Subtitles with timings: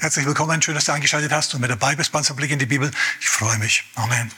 [0.00, 2.64] Herzlich willkommen, schön, dass du eingeschaltet hast und mit dabei bist beim Blick in die
[2.64, 2.90] Bibel.
[3.20, 3.84] Ich freue mich.
[3.96, 4.32] Amen.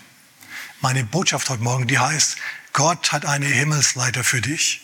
[0.80, 2.36] Meine Botschaft heute Morgen, die heißt,
[2.72, 4.80] Gott hat eine Himmelsleiter für dich.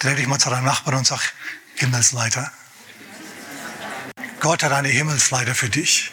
[0.00, 1.32] Dreh dich mal zu deinem Nachbarn und sag,
[1.76, 2.50] Himmelsleiter.
[4.40, 6.10] Gott hat eine Himmelsleiter für dich.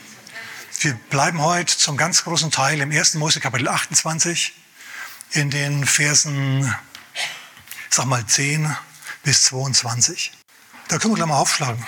[0.81, 3.15] Wir bleiben heute zum ganz großen Teil im 1.
[3.15, 4.53] Mose Kapitel 28
[5.31, 6.71] in den Versen,
[7.89, 8.75] sag mal 10
[9.23, 10.33] bis 22.
[10.87, 11.83] Da können wir gleich mal aufschlagen.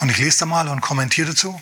[0.00, 1.60] Und ich lese da mal und kommentiere dazu.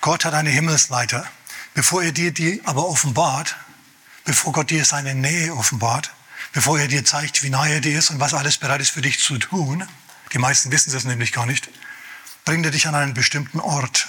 [0.00, 1.26] Gott hat eine Himmelsleiter.
[1.74, 3.56] Bevor er dir die aber offenbart,
[4.24, 6.12] bevor Gott dir seine Nähe offenbart,
[6.52, 9.00] bevor er dir zeigt, wie nahe er dir ist und was alles bereit ist für
[9.00, 9.86] dich zu tun,
[10.32, 11.70] die meisten wissen das nämlich gar nicht,
[12.44, 14.08] bringt er dich an einen bestimmten Ort.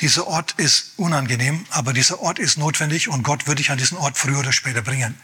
[0.00, 3.96] Dieser Ort ist unangenehm, aber dieser Ort ist notwendig und Gott wird dich an diesen
[3.96, 5.18] Ort früher oder später bringen,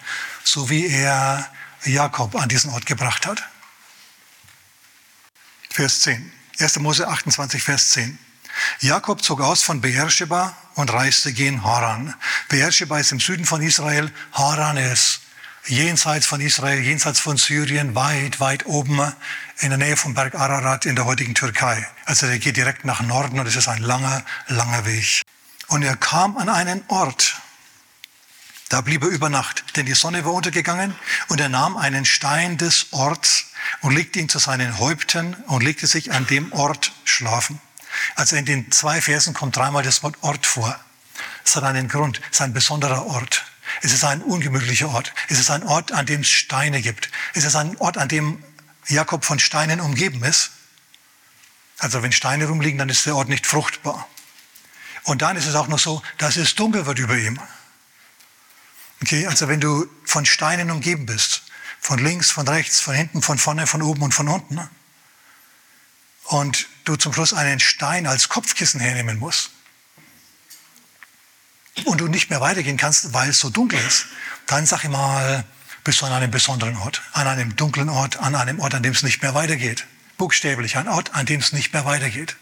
[0.45, 1.51] so wie er
[1.85, 3.43] Jakob an diesen Ort gebracht hat.
[5.71, 6.40] Vers 10.
[6.61, 6.79] 1.
[6.81, 8.19] Mose 28, Vers 10.
[8.81, 12.15] Jakob zog aus von Beersheba und reiste gen Haran.
[12.49, 15.21] Beersheba ist im Süden von Israel, Haran ist
[15.67, 19.01] jenseits von Israel, jenseits von Syrien, weit, weit oben
[19.61, 21.87] in der Nähe vom Berg Ararat in der heutigen Türkei.
[22.05, 25.23] Also der geht direkt nach Norden und es ist ein langer, langer Weg.
[25.69, 27.37] Und er kam an einen Ort,
[28.69, 30.95] da blieb er über Nacht, denn die Sonne war untergegangen
[31.29, 33.47] und er nahm einen Stein des Orts
[33.81, 37.61] und legte ihn zu seinen Häupten und legte sich an dem Ort schlafen.
[38.15, 40.79] Also in den zwei Versen kommt dreimal das Wort Ort vor.
[41.45, 43.45] Es hat einen Grund, es ist ein besonderer Ort.
[43.83, 45.13] Es ist ein ungemütlicher Ort.
[45.29, 47.11] Es ist ein Ort, an dem es Steine gibt.
[47.35, 48.43] Es ist ein Ort, an dem
[48.89, 50.51] Jakob von Steinen umgeben ist.
[51.79, 54.09] Also wenn Steine rumliegen, dann ist der Ort nicht fruchtbar.
[55.05, 57.41] Und dann ist es auch noch so, dass es dunkel wird über ihm.
[59.03, 61.43] Okay, also wenn du von Steinen umgeben bist,
[61.81, 64.71] von links, von rechts, von hinten, von vorne, von oben und von unten, ne?
[66.25, 69.51] und du zum Schluss einen Stein als Kopfkissen hernehmen musst,
[71.85, 74.07] und du nicht mehr weitergehen kannst, weil es so dunkel ist,
[74.47, 75.45] dann sag ich mal,
[75.85, 78.93] bist du an einem besonderen Ort, an einem dunklen Ort, an einem Ort, an dem
[78.93, 79.87] es nicht mehr weitergeht.
[80.19, 82.37] Buchstäblich, ein Ort, an dem es nicht mehr weitergeht.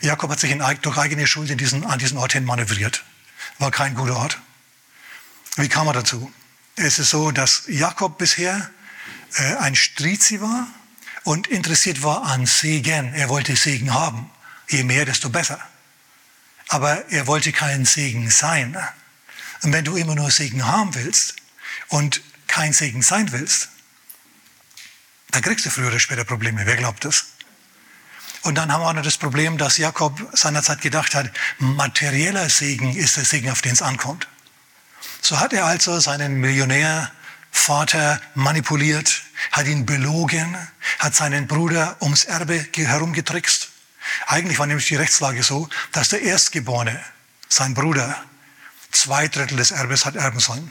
[0.00, 3.04] Jakob hat sich in, durch eigene Schuld in diesen, an diesen Ort hin manövriert.
[3.58, 4.38] War kein guter Ort.
[5.56, 6.32] Wie kam er dazu?
[6.76, 8.70] Es ist so, dass Jakob bisher
[9.36, 10.66] äh, ein Strizi war
[11.22, 13.14] und interessiert war an Segen.
[13.14, 14.30] Er wollte Segen haben.
[14.68, 15.60] Je mehr, desto besser.
[16.68, 18.76] Aber er wollte kein Segen sein.
[19.62, 21.36] Und wenn du immer nur Segen haben willst
[21.88, 23.68] und kein Segen sein willst,
[25.30, 26.66] dann kriegst du früher oder später Probleme.
[26.66, 27.26] Wer glaubt das?
[28.42, 32.94] Und dann haben wir auch noch das Problem, dass Jakob seinerzeit gedacht hat, materieller Segen
[32.94, 34.28] ist der Segen, auf den es ankommt.
[35.24, 40.54] So hat er also seinen Millionärvater manipuliert, hat ihn belogen,
[40.98, 43.70] hat seinen Bruder ums Erbe herumgetrickst.
[44.26, 47.02] Eigentlich war nämlich die Rechtslage so, dass der Erstgeborene,
[47.48, 48.22] sein Bruder,
[48.92, 50.70] zwei Drittel des Erbes hat erben sollen.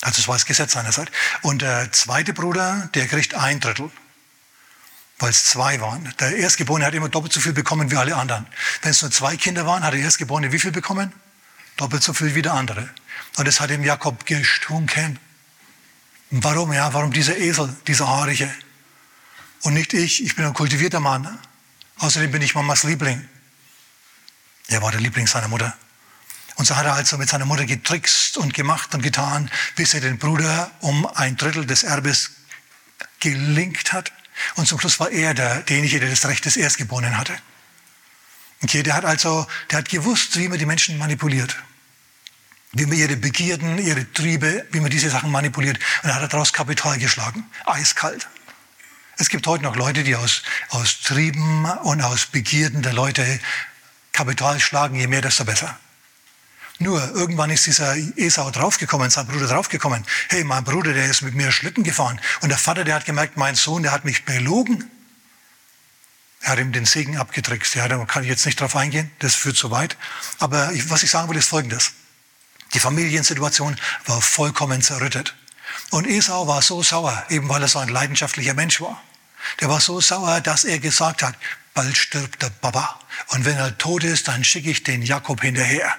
[0.00, 1.12] Also das war das Gesetz seinerzeit.
[1.42, 3.90] Und der zweite Bruder, der kriegt ein Drittel,
[5.18, 6.10] weil es zwei waren.
[6.20, 8.46] Der Erstgeborene hat immer doppelt so viel bekommen wie alle anderen.
[8.80, 11.12] Wenn es nur zwei Kinder waren, hat der Erstgeborene wie viel bekommen?
[11.76, 12.88] Doppelt so viel wie der andere.
[13.36, 15.18] Und es hat ihm Jakob gestunken.
[16.30, 16.72] Warum?
[16.72, 18.52] Ja, warum dieser Esel, dieser Haarige?
[19.62, 21.38] Und nicht ich, ich bin ein kultivierter Mann.
[21.98, 23.28] Außerdem bin ich Mamas Liebling.
[24.68, 25.76] Er war der Liebling seiner Mutter.
[26.56, 30.00] Und so hat er also mit seiner Mutter getrickst und gemacht und getan, bis er
[30.00, 32.32] den Bruder um ein Drittel des Erbes
[33.18, 34.12] gelinkt hat.
[34.54, 37.36] Und zum Schluss war er der, derjenige, der das Recht des Erstgeborenen hatte.
[38.62, 41.56] Okay, der hat also, der hat gewusst, wie man die Menschen manipuliert
[42.72, 45.78] wie man ihre Begierden, ihre Triebe, wie man diese Sachen manipuliert.
[46.02, 47.44] Und er hat daraus Kapital geschlagen.
[47.66, 48.28] Eiskalt.
[49.18, 53.40] Es gibt heute noch Leute, die aus, aus Trieben und aus Begierden der Leute
[54.12, 54.94] Kapital schlagen.
[54.96, 55.78] Je mehr, desto besser.
[56.78, 60.06] Nur irgendwann ist dieser Esau draufgekommen, sein Bruder draufgekommen.
[60.28, 62.18] Hey, mein Bruder, der ist mit mir Schlitten gefahren.
[62.40, 64.90] Und der Vater, der hat gemerkt, mein Sohn, der hat mich belogen.
[66.40, 67.74] Er hat ihm den Segen abgetrickst.
[67.74, 69.98] Ja, da kann ich jetzt nicht drauf eingehen, das führt zu weit.
[70.38, 71.92] Aber was ich sagen will, ist Folgendes.
[72.74, 73.76] Die Familiensituation
[74.06, 75.34] war vollkommen zerrüttet.
[75.90, 79.02] Und Esau war so sauer, eben weil er so ein leidenschaftlicher Mensch war.
[79.60, 81.34] Der war so sauer, dass er gesagt hat,
[81.74, 83.00] bald stirbt der Baba.
[83.28, 85.94] Und wenn er tot ist, dann schicke ich den Jakob hinterher.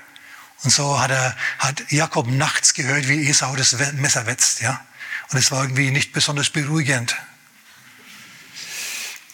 [0.64, 4.62] Und so hat, er, hat Jakob nachts gehört, wie Esau das Messer wetzt.
[4.62, 4.86] Ja?
[5.32, 7.16] Und es war irgendwie nicht besonders beruhigend.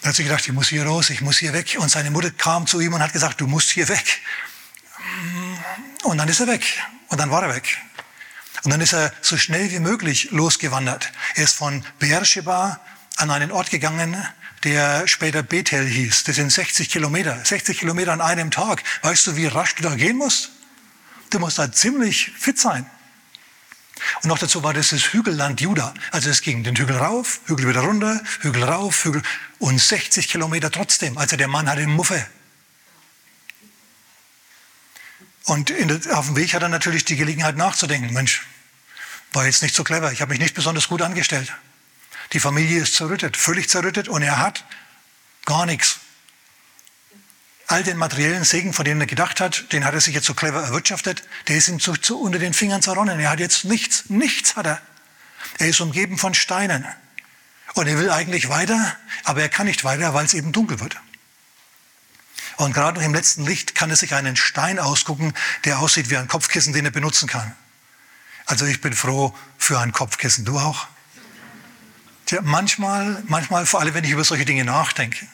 [0.02, 1.76] Er hat sich gedacht, ich muss hier raus, ich muss hier weg.
[1.78, 4.20] Und seine Mutter kam zu ihm und hat gesagt, du musst hier weg.
[6.04, 6.82] Und dann ist er weg.
[7.08, 7.78] Und dann war er weg.
[8.64, 11.12] Und dann ist er so schnell wie möglich losgewandert.
[11.34, 12.80] Er ist von Beersheba
[13.16, 14.16] an einen Ort gegangen,
[14.64, 16.24] der später Bethel hieß.
[16.24, 17.38] Das sind 60 Kilometer.
[17.44, 18.82] 60 Kilometer an einem Tag.
[19.02, 20.50] Weißt du, wie rasch du da gehen musst?
[21.30, 22.88] Du musst da ziemlich fit sein.
[24.22, 25.94] Und noch dazu war das das Hügelland Juda.
[26.12, 29.22] Also es ging den Hügel rauf, Hügel wieder runter, Hügel rauf, Hügel
[29.58, 31.18] und 60 Kilometer trotzdem.
[31.18, 32.24] Also der Mann hatte Muffe.
[35.48, 38.12] Und der, auf dem Weg hat er natürlich die Gelegenheit nachzudenken.
[38.12, 38.46] Mensch,
[39.32, 40.12] war jetzt nicht so clever.
[40.12, 41.54] Ich habe mich nicht besonders gut angestellt.
[42.34, 44.66] Die Familie ist zerrüttet, völlig zerrüttet und er hat
[45.46, 46.00] gar nichts.
[47.66, 50.34] All den materiellen Segen, von dem er gedacht hat, den hat er sich jetzt so
[50.34, 53.18] clever erwirtschaftet, der ist ihm zu, zu unter den Fingern zerronnen.
[53.18, 54.82] Er hat jetzt nichts, nichts hat er.
[55.58, 56.84] Er ist umgeben von Steinen.
[57.72, 60.98] Und er will eigentlich weiter, aber er kann nicht weiter, weil es eben dunkel wird.
[62.58, 65.32] Und gerade noch im letzten Licht kann er sich einen Stein ausgucken,
[65.64, 67.54] der aussieht wie ein Kopfkissen, den er benutzen kann.
[68.46, 70.44] Also ich bin froh für ein Kopfkissen.
[70.44, 70.88] Du auch?
[72.26, 75.24] Tja, manchmal, manchmal, vor allem wenn ich über solche Dinge nachdenke,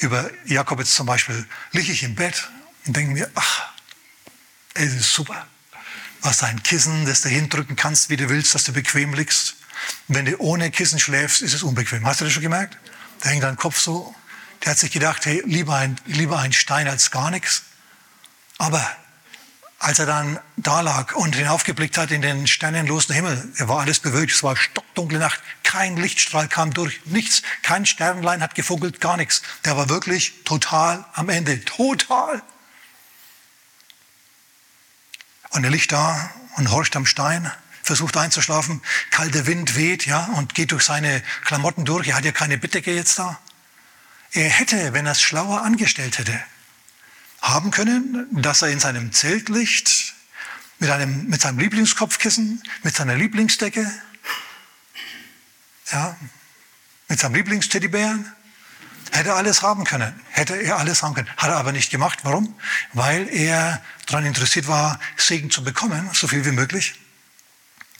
[0.00, 2.50] über Jakob jetzt zum Beispiel, liege ich im Bett
[2.84, 3.70] und denke mir, ach,
[4.74, 5.46] es ist super.
[6.20, 9.56] Hast ein Kissen, das du hindrücken kannst, wie du willst, dass du bequem liegst.
[10.08, 12.04] Wenn du ohne Kissen schläfst, ist es unbequem.
[12.04, 12.76] Hast du das schon gemerkt?
[13.20, 14.14] Da hängt dein Kopf so.
[14.64, 17.62] Der hat sich gedacht, hey, lieber ein, lieber ein Stein als gar nichts.
[18.58, 18.86] Aber
[19.78, 23.98] als er dann da lag und hinaufgeblickt hat in den sternenlosen Himmel, er war alles
[23.98, 29.16] bewölkt, es war stockdunkle Nacht, kein Lichtstrahl kam durch, nichts, kein Sternlein hat gefunkelt, gar
[29.16, 29.40] nichts.
[29.64, 32.42] Der war wirklich total am Ende, total.
[35.48, 37.50] Und er liegt da und horcht am Stein,
[37.82, 42.32] versucht einzuschlafen, kalter Wind weht, ja, und geht durch seine Klamotten durch, er hat ja
[42.32, 43.38] keine Bettdecke jetzt da.
[44.32, 46.40] Er hätte, wenn er es schlauer angestellt hätte,
[47.40, 50.14] haben können, dass er in seinem Zelt liegt,
[50.78, 53.90] mit, einem, mit seinem Lieblingskopfkissen, mit seiner Lieblingsdecke,
[55.92, 56.16] ja,
[57.08, 58.32] mit seinem Lieblingsteddybären.
[59.12, 61.28] Hätte alles haben können, hätte er alles haben können.
[61.36, 62.20] Hat er aber nicht gemacht.
[62.22, 62.54] Warum?
[62.92, 66.94] Weil er daran interessiert war, Segen zu bekommen, so viel wie möglich,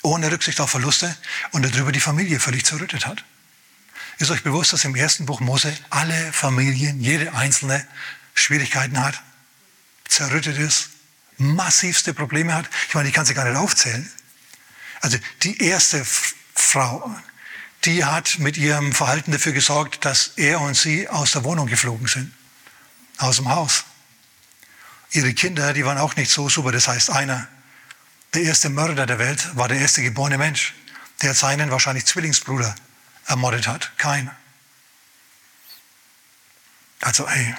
[0.03, 1.15] ohne Rücksicht auf Verluste
[1.51, 3.25] und darüber die Familie völlig zerrüttet hat.
[4.21, 7.85] Ist euch bewusst, dass im ersten Buch Mose alle Familien, jede einzelne
[8.35, 9.21] Schwierigkeiten hat?
[10.07, 10.91] zerrüttet ist,
[11.39, 12.69] massivste Probleme hat.
[12.89, 14.11] Ich meine, ich kann sie gar nicht aufzählen.
[15.01, 16.05] Also die erste
[16.53, 17.15] Frau,
[17.85, 22.09] die hat mit ihrem Verhalten dafür gesorgt, dass er und sie aus der Wohnung geflogen
[22.09, 22.35] sind,
[23.19, 23.85] aus dem Haus.
[25.13, 26.73] Ihre Kinder, die waren auch nicht so super.
[26.73, 27.47] Das heißt, einer,
[28.35, 30.75] der erste Mörder der Welt, war der erste geborene Mensch,
[31.23, 32.75] der seinen wahrscheinlich Zwillingsbruder
[33.31, 33.97] ermordet hat.
[33.97, 34.31] Kein.
[37.01, 37.55] Also, ey,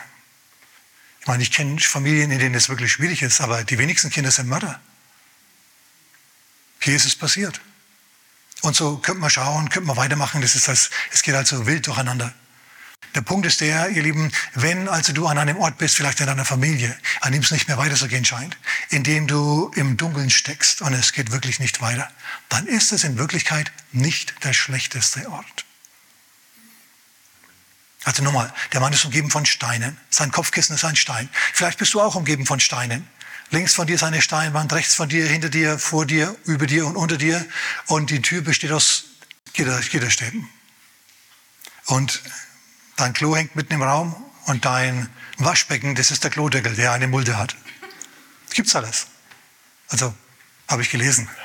[1.22, 4.32] ich meine, ich kenne Familien, in denen es wirklich schwierig ist, aber die wenigsten Kinder
[4.32, 4.80] sind Mörder.
[6.80, 7.62] Hier ist es passiert.
[8.62, 10.42] Und so könnte man schauen, könnte man weitermachen.
[10.42, 12.34] Das ist das, es geht also wild durcheinander.
[13.16, 16.28] Der Punkt ist der, ihr Lieben, wenn also du an einem Ort bist, vielleicht in
[16.28, 18.58] deiner Familie, an dem es nicht mehr weiter so gehen scheint,
[18.90, 22.10] in dem du im Dunkeln steckst und es geht wirklich nicht weiter,
[22.48, 25.66] dann ist es in Wirklichkeit nicht der schlechteste Ort.
[28.04, 29.98] Also nochmal, der Mann ist umgeben von Steinen.
[30.10, 31.30] Sein Kopfkissen ist ein Stein.
[31.54, 33.08] Vielleicht bist du auch umgeben von Steinen.
[33.52, 36.88] Links von dir ist eine Steinwand, rechts von dir, hinter dir, vor dir, über dir
[36.88, 37.46] und unter dir.
[37.88, 39.04] Und die Tür besteht aus
[39.54, 40.50] Gitter, Gitterstäben.
[41.86, 42.22] Und
[42.96, 47.08] dein Klo hängt mitten im Raum und dein Waschbecken, das ist der Klodeckel, der eine
[47.08, 47.56] Mulde hat.
[48.48, 49.08] Das gibt's alles.
[49.90, 50.14] Also,
[50.68, 51.28] habe ich gelesen.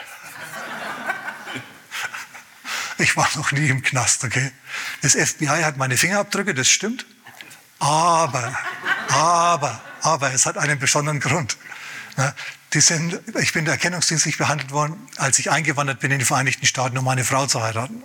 [2.98, 4.50] Ich war noch nie im Knast, okay?
[5.02, 7.04] Das FBI hat meine Fingerabdrücke, das stimmt.
[7.78, 8.58] Aber,
[9.10, 11.58] aber, aber, es hat einen besonderen Grund.
[12.72, 16.96] Die sind, ich bin erkennungsdienstlich behandelt worden, als ich eingewandert bin in die Vereinigten Staaten,
[16.96, 18.02] um meine Frau zu heiraten.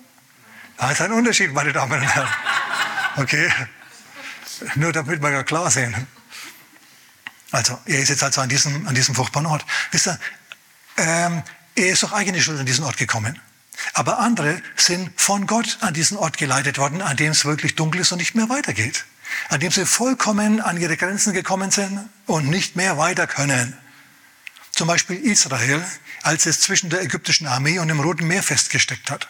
[0.78, 2.28] Da ist ein Unterschied, meine Damen und Herren.
[3.18, 3.52] Okay?
[4.76, 6.08] Nur damit wir ja klar sehen.
[7.52, 9.66] Also, er ist jetzt also an diesem, an diesem furchtbaren Ort.
[9.92, 10.20] Wisst ihr,
[10.98, 11.44] ähm,
[11.76, 13.40] er ist doch eigene Schuld an diesen Ort gekommen.
[13.94, 18.02] Aber andere sind von Gott an diesen Ort geleitet worden, an dem es wirklich dunkel
[18.02, 19.06] ist und nicht mehr weitergeht.
[19.50, 23.76] An dem sie vollkommen an ihre Grenzen gekommen sind und nicht mehr weiter können.
[24.72, 25.84] Zum Beispiel Israel,
[26.24, 29.28] als es zwischen der ägyptischen Armee und dem Roten Meer festgesteckt hat.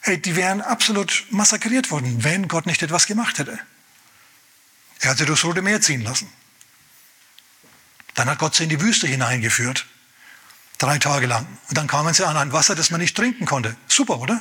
[0.00, 3.58] Hey, die wären absolut massakriert worden, wenn Gott nicht etwas gemacht hätte.
[5.00, 6.28] Er hat sie durchs Rote Meer ziehen lassen.
[8.14, 9.86] Dann hat Gott sie in die Wüste hineingeführt.
[10.78, 11.46] Drei Tage lang.
[11.68, 13.76] Und dann kamen sie an ein Wasser, das man nicht trinken konnte.
[13.86, 14.40] Super, oder?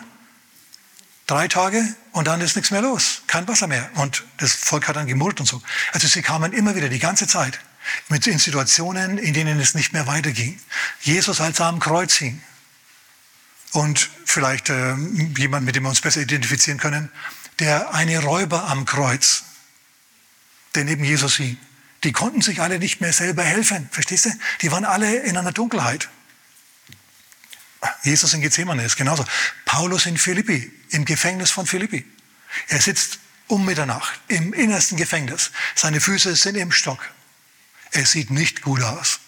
[1.28, 1.84] Drei Tage
[2.14, 3.22] und dann ist nichts mehr los.
[3.28, 3.90] Kein Wasser mehr.
[3.96, 5.62] Und das Volk hat dann gemurrt und so.
[5.92, 7.60] Also sie kamen immer wieder die ganze Zeit
[8.08, 10.60] mit in Situationen, in denen es nicht mehr weiterging.
[11.02, 12.42] Jesus, als er am Kreuz hing,
[13.71, 14.95] und vielleicht äh,
[15.38, 17.12] jemand, mit dem wir uns besser identifizieren können,
[17.59, 19.43] der eine Räuber am Kreuz,
[20.75, 21.57] der neben Jesus hing.
[22.03, 24.29] Die konnten sich alle nicht mehr selber helfen, verstehst du?
[24.62, 26.09] Die waren alle in einer Dunkelheit.
[28.03, 29.25] Jesus in Gethsemane ist genauso.
[29.65, 32.05] Paulus in Philippi, im Gefängnis von Philippi.
[32.67, 35.51] Er sitzt um Mitternacht im innersten Gefängnis.
[35.75, 37.00] Seine Füße sind im Stock.
[37.91, 39.19] Es sieht nicht gut aus.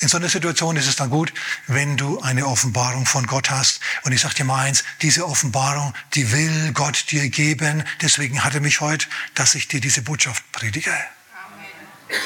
[0.00, 1.32] In so einer Situation ist es dann gut,
[1.66, 3.80] wenn du eine Offenbarung von Gott hast.
[4.02, 7.84] Und ich sage dir mal eins, diese Offenbarung, die will Gott dir geben.
[8.00, 10.90] Deswegen hat er mich heute, dass ich dir diese Botschaft predige.
[10.90, 12.16] Amen.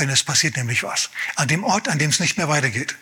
[0.00, 1.10] Denn es passiert nämlich was.
[1.36, 2.96] An dem Ort, an dem es nicht mehr weitergeht.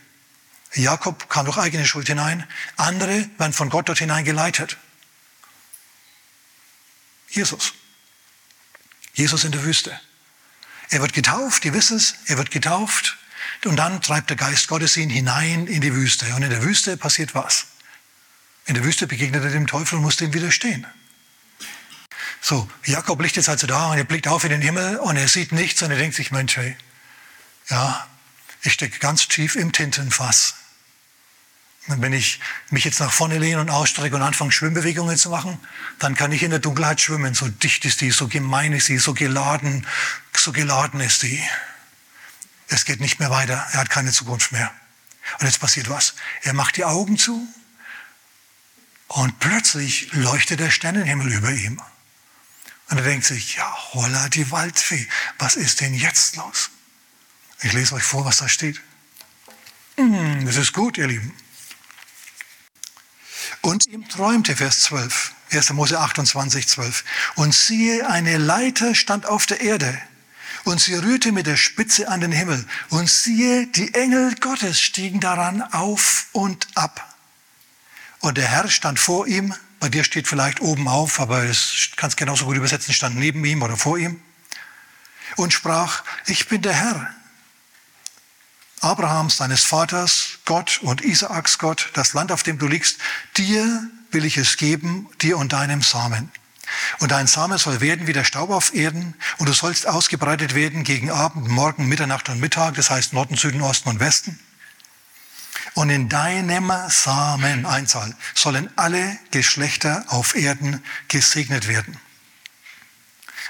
[0.74, 2.46] Jakob kam durch eigene Schuld hinein.
[2.76, 4.76] Andere werden von Gott dort hineingeleitet.
[7.30, 7.72] Jesus.
[9.14, 9.98] Jesus in der Wüste.
[10.90, 13.16] Er wird getauft, ihr wisst es, er wird getauft
[13.66, 16.26] und dann treibt der Geist Gottes ihn hinein in die Wüste.
[16.34, 17.66] Und in der Wüste passiert was?
[18.66, 20.86] In der Wüste begegnet er dem Teufel und muss dem widerstehen.
[22.40, 25.28] So, Jakob liegt jetzt also da und er blickt auf in den Himmel und er
[25.28, 26.76] sieht nichts und er denkt sich, Mensch, hey,
[27.68, 28.06] ja,
[28.62, 30.54] ich stecke ganz tief im Tintenfass.
[31.88, 32.40] Und wenn ich
[32.70, 35.58] mich jetzt nach vorne lehne und ausstrecke und anfange, Schwimmbewegungen zu machen,
[35.98, 37.34] dann kann ich in der Dunkelheit schwimmen.
[37.34, 39.86] So dicht ist die, so gemein ist sie, so geladen,
[40.32, 41.42] so geladen ist die.
[42.72, 43.66] Es geht nicht mehr weiter.
[43.72, 44.72] Er hat keine Zukunft mehr.
[45.38, 46.14] Und jetzt passiert was.
[46.40, 47.46] Er macht die Augen zu
[49.08, 51.80] und plötzlich leuchtet der Sternenhimmel über ihm.
[52.88, 55.06] Und er denkt sich, ja, holla die Waldfee,
[55.38, 56.70] was ist denn jetzt los?
[57.60, 58.80] Ich lese euch vor, was da steht.
[59.96, 61.36] Hm, das ist gut, ihr Lieben.
[63.60, 65.70] Und ihm träumte, Vers 12, 1.
[65.74, 67.04] Mose 28, 12.
[67.34, 70.00] Und siehe, eine Leiter stand auf der Erde.
[70.64, 72.64] Und sie rührte mit der Spitze an den Himmel.
[72.90, 77.16] Und siehe, die Engel Gottes stiegen daran auf und ab.
[78.20, 79.54] Und der Herr stand vor ihm.
[79.80, 83.62] Bei dir steht vielleicht oben auf, aber es kannst genauso gut übersetzen, stand neben ihm
[83.62, 84.20] oder vor ihm.
[85.36, 87.12] Und sprach, ich bin der Herr,
[88.80, 92.98] Abrahams, deines Vaters, Gott und Isaaks Gott, das Land, auf dem du liegst,
[93.36, 96.30] dir will ich es geben, dir und deinem Samen.
[96.98, 100.84] Und dein Same soll werden wie der Staub auf Erden, und du sollst ausgebreitet werden
[100.84, 104.38] gegen Abend, Morgen, Mitternacht und Mittag, das heißt Norden, Süden, Osten und Westen.
[105.74, 111.98] Und in deinem Samen, Einzahl, sollen alle Geschlechter auf Erden gesegnet werden.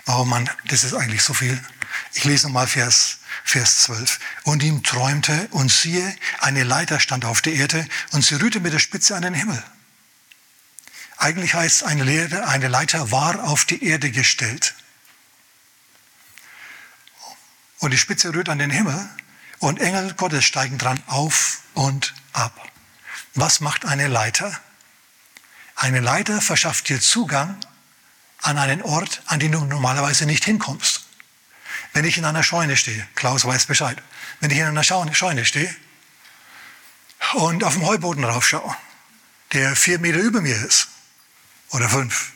[0.06, 1.60] Oh Mann, das ist eigentlich so viel.
[2.14, 4.18] Ich lese nochmal Vers, Vers 12.
[4.44, 8.72] Und ihm träumte, und siehe, eine Leiter stand auf der Erde, und sie rührte mit
[8.72, 9.62] der Spitze an den Himmel.
[11.22, 14.74] Eigentlich heißt eine, Leiter, eine Leiter war auf die Erde gestellt.
[17.78, 19.08] Und die Spitze rührt an den Himmel,
[19.60, 22.68] und Engel Gottes steigen dran auf und ab.
[23.36, 24.60] Was macht eine Leiter?
[25.76, 27.56] Eine Leiter verschafft dir Zugang
[28.40, 31.06] an einen Ort, an den du normalerweise nicht hinkommst.
[31.92, 33.96] Wenn ich in einer Scheune stehe, Klaus weiß Bescheid,
[34.40, 35.72] wenn ich in einer Scheune stehe
[37.34, 38.76] und auf dem Heuboden raufschaue,
[39.52, 40.88] der vier Meter über mir ist,
[41.72, 42.32] oder fünf,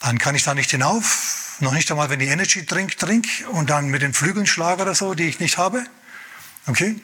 [0.00, 3.70] dann kann ich da nicht hinauf, noch nicht einmal, wenn ich Energy Drink trink und
[3.70, 5.84] dann mit den Flügeln schlage oder so, die ich nicht habe,
[6.66, 7.00] okay,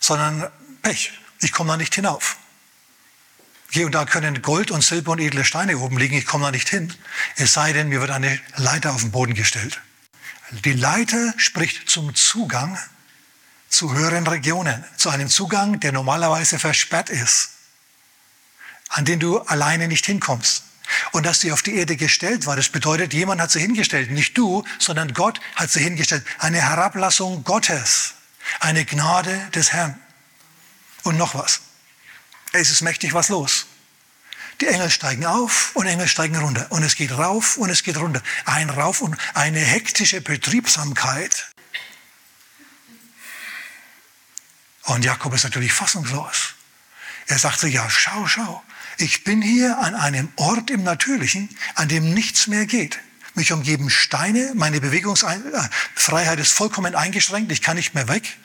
[0.00, 0.50] sondern
[0.82, 2.36] Pech, ich komme da nicht hinauf.
[3.70, 6.50] Hier und da können Gold und Silber und edle Steine oben liegen, ich komme da
[6.50, 6.92] nicht hin.
[7.36, 9.80] Es sei denn, mir wird eine Leiter auf den Boden gestellt.
[10.50, 12.78] Die Leiter spricht zum Zugang
[13.68, 17.50] zu höheren Regionen, zu einem Zugang, der normalerweise versperrt ist,
[18.88, 20.64] an den du alleine nicht hinkommst.
[21.12, 24.36] Und dass sie auf die Erde gestellt war, das bedeutet, jemand hat sie hingestellt, nicht
[24.38, 26.24] du, sondern Gott hat sie hingestellt.
[26.38, 28.14] Eine Herablassung Gottes,
[28.60, 29.98] eine Gnade des Herrn.
[31.02, 31.60] Und noch was.
[32.52, 33.66] Es ist mächtig was los.
[34.60, 36.66] Die Engel steigen auf und Engel steigen runter.
[36.70, 38.22] Und es geht rauf und es geht runter.
[38.44, 41.48] Ein Rauf und eine hektische Betriebsamkeit.
[44.84, 46.54] Und Jakob ist natürlich fassungslos.
[47.26, 48.62] Er sagt sich, ja, schau, schau.
[49.00, 52.98] Ich bin hier an einem Ort im Natürlichen, an dem nichts mehr geht.
[53.34, 58.36] Mich umgeben Steine, meine Bewegungsfreiheit ist vollkommen eingeschränkt, ich kann nicht mehr weg.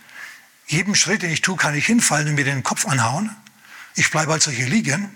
[0.67, 3.35] Jeden Schritt, den ich tue, kann ich hinfallen und mir den Kopf anhauen.
[3.95, 5.09] Ich bleibe also hier liegen.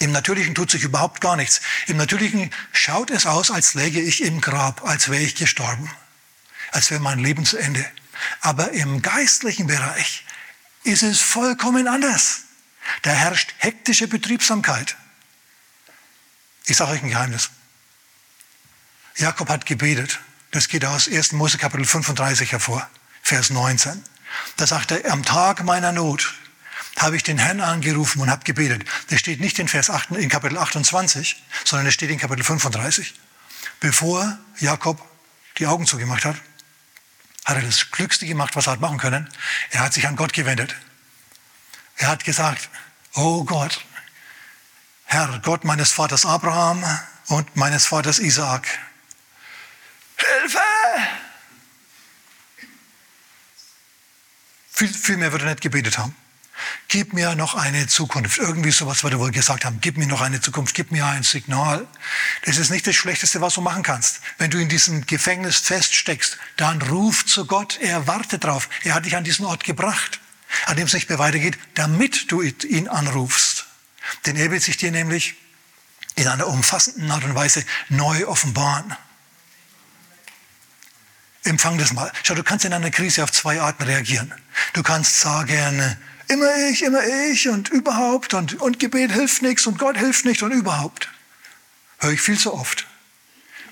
[0.00, 1.62] Im Natürlichen tut sich überhaupt gar nichts.
[1.86, 5.90] Im Natürlichen schaut es aus, als läge ich im Grab, als wäre ich gestorben,
[6.72, 7.84] als wäre mein Leben zu Ende.
[8.42, 10.26] Aber im geistlichen Bereich
[10.84, 12.45] ist es vollkommen anders.
[13.02, 14.96] Da herrscht hektische Betriebsamkeit.
[16.66, 17.50] Ich sage euch ein Geheimnis.
[19.16, 20.20] Jakob hat gebetet.
[20.50, 21.32] Das geht aus 1.
[21.32, 22.88] Mose Kapitel 35 hervor,
[23.22, 24.02] Vers 19.
[24.56, 26.34] Da sagt er, am Tag meiner Not
[26.98, 28.84] habe ich den Herrn angerufen und habe gebetet.
[29.10, 33.14] Das steht nicht in Vers 8, in Kapitel 28, sondern es steht in Kapitel 35.
[33.80, 35.02] Bevor Jakob
[35.58, 36.36] die Augen zugemacht hat,
[37.44, 39.28] hat er das Glückste gemacht, was er hat machen können.
[39.70, 40.74] Er hat sich an Gott gewendet.
[41.96, 42.68] Er hat gesagt,
[43.14, 43.84] oh Gott,
[45.04, 46.84] Herr Gott meines Vaters Abraham
[47.28, 48.66] und meines Vaters Isaak,
[50.16, 50.58] Hilfe!
[54.72, 56.14] Viel, viel mehr würde er nicht gebetet haben.
[56.88, 58.38] Gib mir noch eine Zukunft.
[58.38, 59.78] Irgendwie sowas würde er wohl gesagt haben.
[59.80, 60.74] Gib mir noch eine Zukunft.
[60.74, 61.86] Gib mir ein Signal.
[62.44, 64.20] Das ist nicht das Schlechteste, was du machen kannst.
[64.38, 67.78] Wenn du in diesem Gefängnis feststeckst, dann ruf zu Gott.
[67.80, 68.68] Er wartet drauf.
[68.84, 70.20] Er hat dich an diesen Ort gebracht,
[70.66, 73.66] an dem es nicht mehr weitergeht, damit du ihn anrufst.
[74.24, 75.34] Denn er will sich dir nämlich
[76.14, 78.96] in einer umfassenden Art und Weise neu offenbaren.
[81.44, 82.10] Empfang das mal.
[82.22, 84.34] Schau, du kannst in einer Krise auf zwei Arten reagieren.
[84.72, 85.96] Du kannst sagen,
[86.28, 90.42] immer ich, immer ich und überhaupt und, und Gebet hilft nichts und Gott hilft nicht
[90.42, 91.08] und überhaupt.
[91.98, 92.86] Höre ich viel zu oft.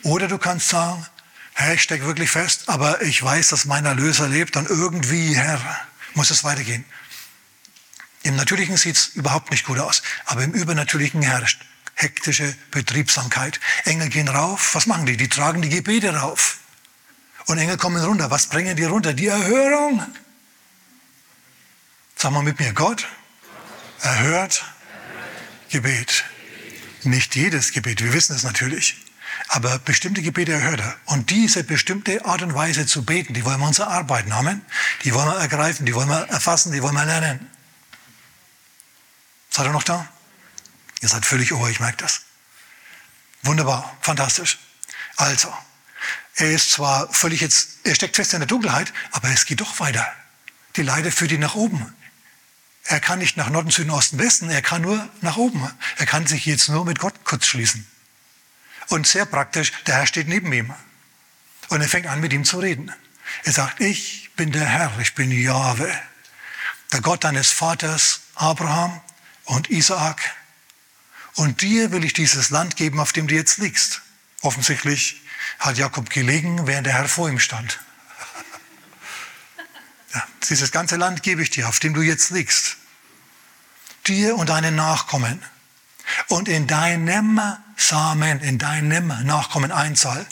[0.02, 1.04] Oder du kannst sagen,
[1.54, 5.60] Herr, ich stecke wirklich fest, aber ich weiß, dass mein Erlöser lebt und irgendwie, Herr,
[6.14, 6.84] muss es weitergehen.
[8.22, 11.60] Im Natürlichen sieht es überhaupt nicht gut aus, aber im Übernatürlichen herrscht
[11.94, 13.60] hektische Betriebsamkeit.
[13.84, 15.16] Engel gehen rauf, was machen die?
[15.16, 16.58] Die tragen die Gebete rauf.
[17.46, 18.30] Und Engel kommen runter.
[18.30, 19.12] Was bringen die runter?
[19.12, 20.02] Die Erhörung.
[22.16, 23.06] Sag mal mit mir, Gott
[24.00, 24.64] erhört
[25.68, 26.24] Gebet.
[27.02, 28.96] Nicht jedes Gebet, wir wissen es natürlich.
[29.48, 30.96] Aber bestimmte Gebete erhört er.
[31.06, 34.32] Und diese bestimmte Art und Weise zu beten, die wollen wir uns erarbeiten.
[34.32, 34.64] Amen.
[35.04, 37.50] Die wollen wir ergreifen, die wollen wir erfassen, die wollen wir lernen.
[39.50, 40.08] Seid ihr noch da?
[41.00, 42.22] Ihr seid völlig ohr, ich merke das.
[43.42, 44.58] Wunderbar, fantastisch.
[45.16, 45.52] Also,
[46.36, 49.78] er ist zwar völlig jetzt, er steckt fest in der Dunkelheit, aber es geht doch
[49.80, 50.06] weiter.
[50.76, 51.94] Die Leiter führt ihn nach oben.
[52.84, 55.70] Er kann nicht nach Norden, Süden, Osten, Westen, er kann nur nach oben.
[55.96, 57.86] Er kann sich jetzt nur mit Gott kurz schließen.
[58.88, 60.72] Und sehr praktisch, der Herr steht neben ihm.
[61.68, 62.92] Und er fängt an, mit ihm zu reden.
[63.44, 65.92] Er sagt, ich bin der Herr, ich bin Jahwe,
[66.92, 69.00] der Gott deines Vaters Abraham
[69.44, 70.20] und Isaak.
[71.34, 74.02] Und dir will ich dieses Land geben, auf dem du jetzt liegst.
[74.42, 75.20] Offensichtlich
[75.58, 77.80] hat Jakob gelegen, während der Herr vor ihm stand.
[80.14, 82.76] Ja, dieses ganze Land gebe ich dir, auf dem du jetzt liegst.
[84.06, 85.44] Dir und deinen Nachkommen.
[86.28, 87.40] Und in deinem
[87.76, 90.26] Samen, in deinem Nachkommen Einzahl,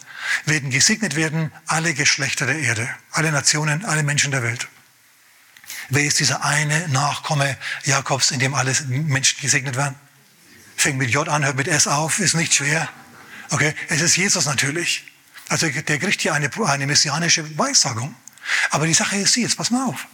[0.44, 4.68] werden gesegnet werden alle Geschlechter der Erde, alle Nationen, alle Menschen der Welt.
[5.88, 9.96] Wer ist dieser eine Nachkomme Jakobs, in dem alle Menschen gesegnet werden?
[10.76, 12.88] Fängt mit J an, hört mit S auf, ist nicht schwer.
[13.50, 15.04] Okay, es ist Jesus natürlich.
[15.48, 18.14] Also der kriegt hier eine, eine messianische Weissagung.
[18.70, 20.06] Aber die Sache ist sie, jetzt pass mal auf.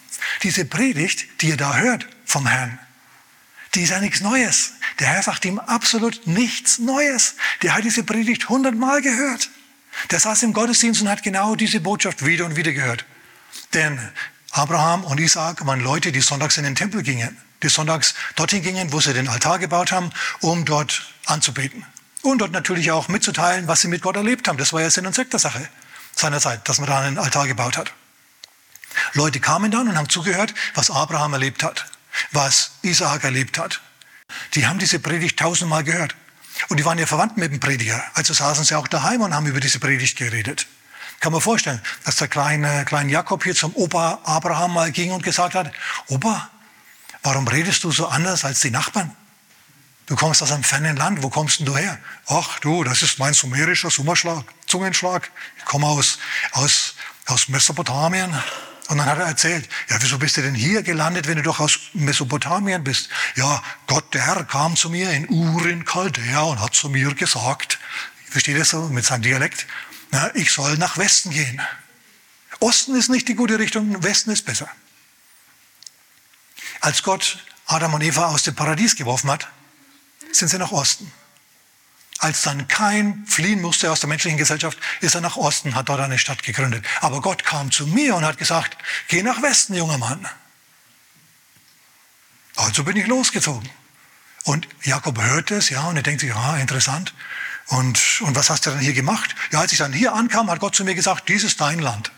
[0.42, 2.78] Diese Predigt, die ihr da hört vom Herrn,
[3.78, 4.72] die ist ja nichts Neues.
[4.98, 7.36] Der Herr sagt ihm absolut nichts Neues.
[7.62, 9.50] Der hat diese Predigt hundertmal gehört.
[10.10, 13.04] Der saß im Gottesdienst und hat genau diese Botschaft wieder und wieder gehört.
[13.74, 14.00] Denn
[14.50, 17.36] Abraham und Isaac waren Leute, die sonntags in den Tempel gingen.
[17.62, 20.10] Die sonntags dorthin gingen, wo sie den Altar gebaut haben,
[20.40, 21.86] um dort anzubeten.
[22.22, 24.58] Und dort natürlich auch mitzuteilen, was sie mit Gott erlebt haben.
[24.58, 25.68] Das war ja Sinn und Zweck der Sache
[26.16, 27.92] seinerzeit, dass man da einen Altar gebaut hat.
[29.12, 31.86] Leute kamen dann und haben zugehört, was Abraham erlebt hat,
[32.32, 33.80] was Isaak erlebt hat.
[34.54, 36.14] Die haben diese Predigt tausendmal gehört.
[36.68, 38.02] Und die waren ja verwandt mit dem Prediger.
[38.14, 40.66] Also saßen sie auch daheim und haben über diese Predigt geredet.
[41.20, 45.22] Kann man vorstellen, dass der kleine, kleine Jakob hier zum Opa Abraham mal ging und
[45.22, 45.72] gesagt hat,
[46.08, 46.48] Opa,
[47.22, 49.14] warum redest du so anders als die Nachbarn?
[50.06, 51.98] Du kommst aus einem fernen Land, wo kommst denn du her?
[52.26, 55.30] Ach du, das ist mein sumerischer Summerschlag, Zungenschlag.
[55.58, 56.18] Ich komme aus,
[56.52, 56.94] aus,
[57.26, 58.34] aus Mesopotamien.
[58.88, 61.60] Und dann hat er erzählt, ja, wieso bist du denn hier gelandet, wenn du doch
[61.60, 63.10] aus Mesopotamien bist?
[63.36, 67.78] Ja, Gott, der Herr, kam zu mir in Ur Chaldea und hat zu mir gesagt,
[68.24, 69.66] versteht ihr so mit seinem Dialekt,
[70.10, 71.60] na, ich soll nach Westen gehen.
[72.60, 74.68] Osten ist nicht die gute Richtung, Westen ist besser.
[76.80, 79.48] Als Gott Adam und Eva aus dem Paradies geworfen hat,
[80.32, 81.12] sind sie nach Osten.
[82.18, 86.00] Als dann kein fliehen musste aus der menschlichen Gesellschaft, ist er nach Osten, hat dort
[86.00, 86.84] eine Stadt gegründet.
[87.00, 88.76] Aber Gott kam zu mir und hat gesagt,
[89.06, 90.26] geh nach Westen, junger Mann.
[92.56, 93.70] Also bin ich losgezogen.
[94.42, 97.14] Und Jakob hört es, ja, und er denkt sich, ja, interessant.
[97.66, 99.36] Und, und was hast du dann hier gemacht?
[99.52, 102.10] Ja, als ich dann hier ankam, hat Gott zu mir gesagt, dies ist dein Land.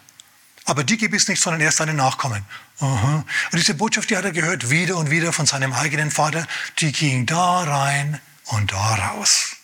[0.65, 2.45] Aber die gibt es nicht, sondern erst deine Nachkommen.
[2.79, 3.25] Aha.
[3.51, 6.47] Und diese Botschaft, die hat er gehört, wieder und wieder von seinem eigenen Vater,
[6.79, 9.57] die ging da rein und da raus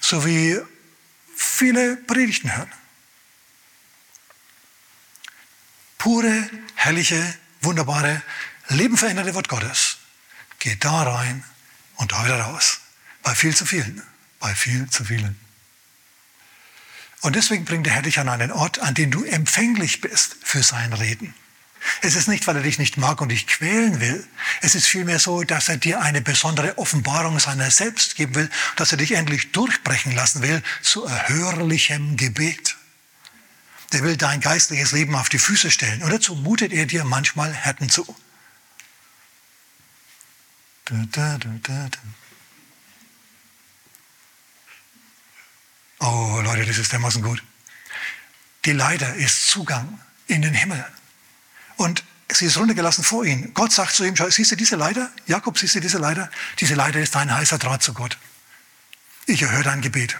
[0.00, 0.58] so wie
[1.36, 2.72] viele Predigten hören.
[5.98, 8.22] Pure, herrliche, wunderbare
[8.68, 9.98] Leben veränderte Wort Gottes
[10.58, 11.44] geht da rein
[11.96, 12.80] und da wieder raus.
[13.22, 14.02] Bei viel zu vielen.
[14.38, 15.38] Bei viel zu vielen.
[17.22, 20.62] Und deswegen bringt der Herr dich an einen Ort, an dem du empfänglich bist für
[20.62, 21.34] sein Reden.
[22.02, 24.26] Es ist nicht, weil er dich nicht mag und dich quälen will.
[24.60, 28.92] Es ist vielmehr so, dass er dir eine besondere Offenbarung seiner selbst geben will, dass
[28.92, 32.76] er dich endlich durchbrechen lassen will zu erhörlichem Gebet.
[33.92, 36.02] Der will dein geistliches Leben auf die Füße stellen.
[36.02, 38.04] Und dazu mutet er dir manchmal Härten zu.
[46.00, 47.42] Oh Leute, das ist dermaßen gut.
[48.64, 50.84] Die Leiter ist Zugang in den Himmel.
[51.78, 53.52] Und sie ist runtergelassen vor ihn.
[53.54, 55.10] Gott sagt zu ihm, siehst du diese Leiter?
[55.26, 56.28] Jakob, siehst du diese Leiter?
[56.58, 58.18] Diese Leiter ist dein heißer Draht zu Gott.
[59.26, 60.18] Ich erhöre dein Gebet.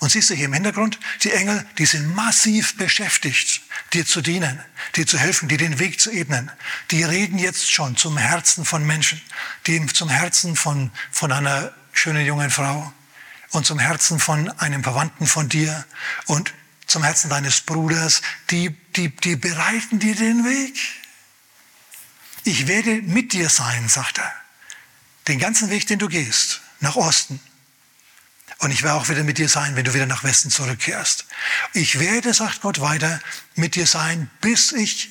[0.00, 3.62] Und siehst du hier im Hintergrund, die Engel, die sind massiv beschäftigt,
[3.94, 4.60] dir zu dienen,
[4.94, 6.50] dir zu helfen, dir den Weg zu ebnen.
[6.90, 9.20] Die reden jetzt schon zum Herzen von Menschen,
[9.66, 12.92] die zum Herzen von, von einer schönen jungen Frau
[13.50, 15.84] und zum Herzen von einem Verwandten von dir
[16.26, 16.52] und
[16.88, 20.76] zum Herzen deines Bruders, die, die, die bereiten dir den Weg.
[22.44, 24.32] Ich werde mit dir sein, sagt er.
[25.28, 27.40] Den ganzen Weg, den du gehst, nach Osten,
[28.60, 31.26] und ich werde auch wieder mit dir sein, wenn du wieder nach Westen zurückkehrst.
[31.74, 33.20] Ich werde, sagt Gott weiter,
[33.54, 35.10] mit dir sein, bis ich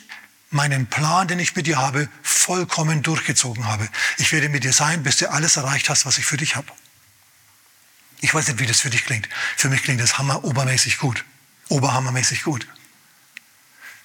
[0.49, 3.87] meinen Plan, den ich mit dir habe, vollkommen durchgezogen habe.
[4.17, 6.67] Ich werde mit dir sein, bis du alles erreicht hast, was ich für dich habe.
[8.19, 9.29] Ich weiß nicht, wie das für dich klingt.
[9.55, 11.23] Für mich klingt das hammer obermäßig gut.
[11.69, 12.67] Oberhammermäßig gut.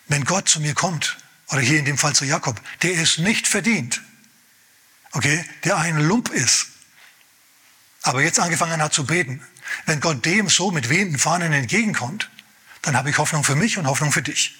[0.08, 1.16] Wenn Gott zu mir kommt,
[1.48, 4.00] oder hier in dem Fall zu Jakob, der es nicht verdient,
[5.12, 6.68] okay, der ein Lump ist,
[8.02, 9.42] aber jetzt angefangen hat zu beten,
[9.86, 12.30] wenn Gott dem so mit wehenden Fahnen entgegenkommt,
[12.82, 14.56] dann habe ich Hoffnung für mich und Hoffnung für dich.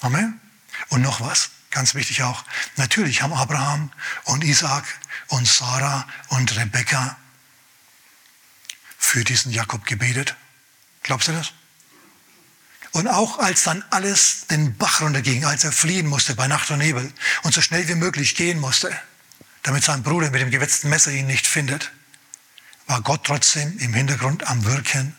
[0.00, 0.40] Amen.
[0.88, 2.44] Und noch was, ganz wichtig auch.
[2.76, 3.90] Natürlich haben Abraham
[4.24, 4.84] und Isaac
[5.28, 7.16] und Sarah und Rebekka
[8.98, 10.36] für diesen Jakob gebetet.
[11.08, 11.52] Glaubst du das?
[12.92, 16.78] Und auch als dann alles den Bach runterging, als er fliehen musste bei Nacht und
[16.78, 17.10] Nebel
[17.44, 18.94] und so schnell wie möglich gehen musste,
[19.62, 21.92] damit sein Bruder mit dem gewetzten Messer ihn nicht findet,
[22.86, 25.16] war Gott trotzdem im Hintergrund am Wirken,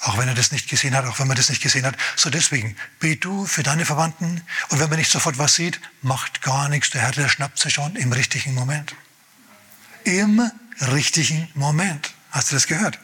[0.00, 1.96] auch wenn er das nicht gesehen hat, auch wenn man das nicht gesehen hat.
[2.14, 6.40] So deswegen, bet du für deine Verwandten und wenn man nicht sofort was sieht, macht
[6.42, 6.90] gar nichts.
[6.90, 8.94] Der Herr, der schnappt sich schon im richtigen Moment.
[10.04, 10.40] Im
[10.80, 12.14] richtigen Moment.
[12.30, 13.00] Hast du das gehört?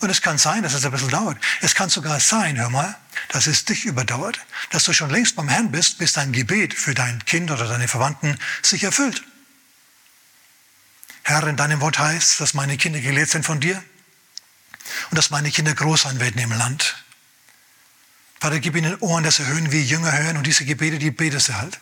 [0.00, 1.38] Und es kann sein, dass es ein bisschen dauert.
[1.60, 2.94] Es kann sogar sein, hör mal,
[3.28, 4.38] dass es dich überdauert,
[4.70, 7.88] dass du schon längst beim Herrn bist, bis dein Gebet für dein Kind oder deine
[7.88, 9.22] Verwandten sich erfüllt.
[11.22, 13.82] Herr, in deinem Wort heißt, dass meine Kinder gelehrt sind von dir
[15.10, 17.02] und dass meine Kinder groß sein werden im Land.
[18.38, 21.48] Vater, gib ihnen Ohren, dass sie hören, wie Jünger hören und diese Gebete, die betest
[21.48, 21.80] du halt.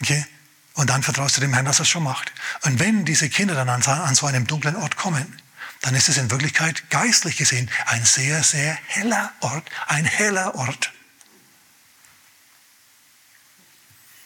[0.00, 0.26] Okay?
[0.74, 2.32] Und dann vertraust du dem Herrn, dass er es schon macht.
[2.62, 5.40] Und wenn diese Kinder dann an, an so einem dunklen Ort kommen,
[5.80, 10.92] dann ist es in Wirklichkeit geistlich gesehen ein sehr, sehr heller Ort, ein heller Ort.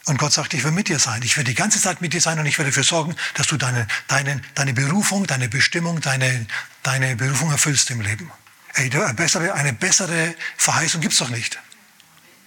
[0.04, 1.22] Und Gott sagt, ich will mit dir sein.
[1.22, 3.56] Ich werde die ganze Zeit mit dir sein und ich werde dafür sorgen, dass du
[3.56, 6.46] deine, deine, deine Berufung, deine Bestimmung, deine,
[6.82, 8.30] deine Berufung erfüllst im Leben.
[8.74, 11.60] Eine bessere, eine bessere Verheißung gibt es doch nicht.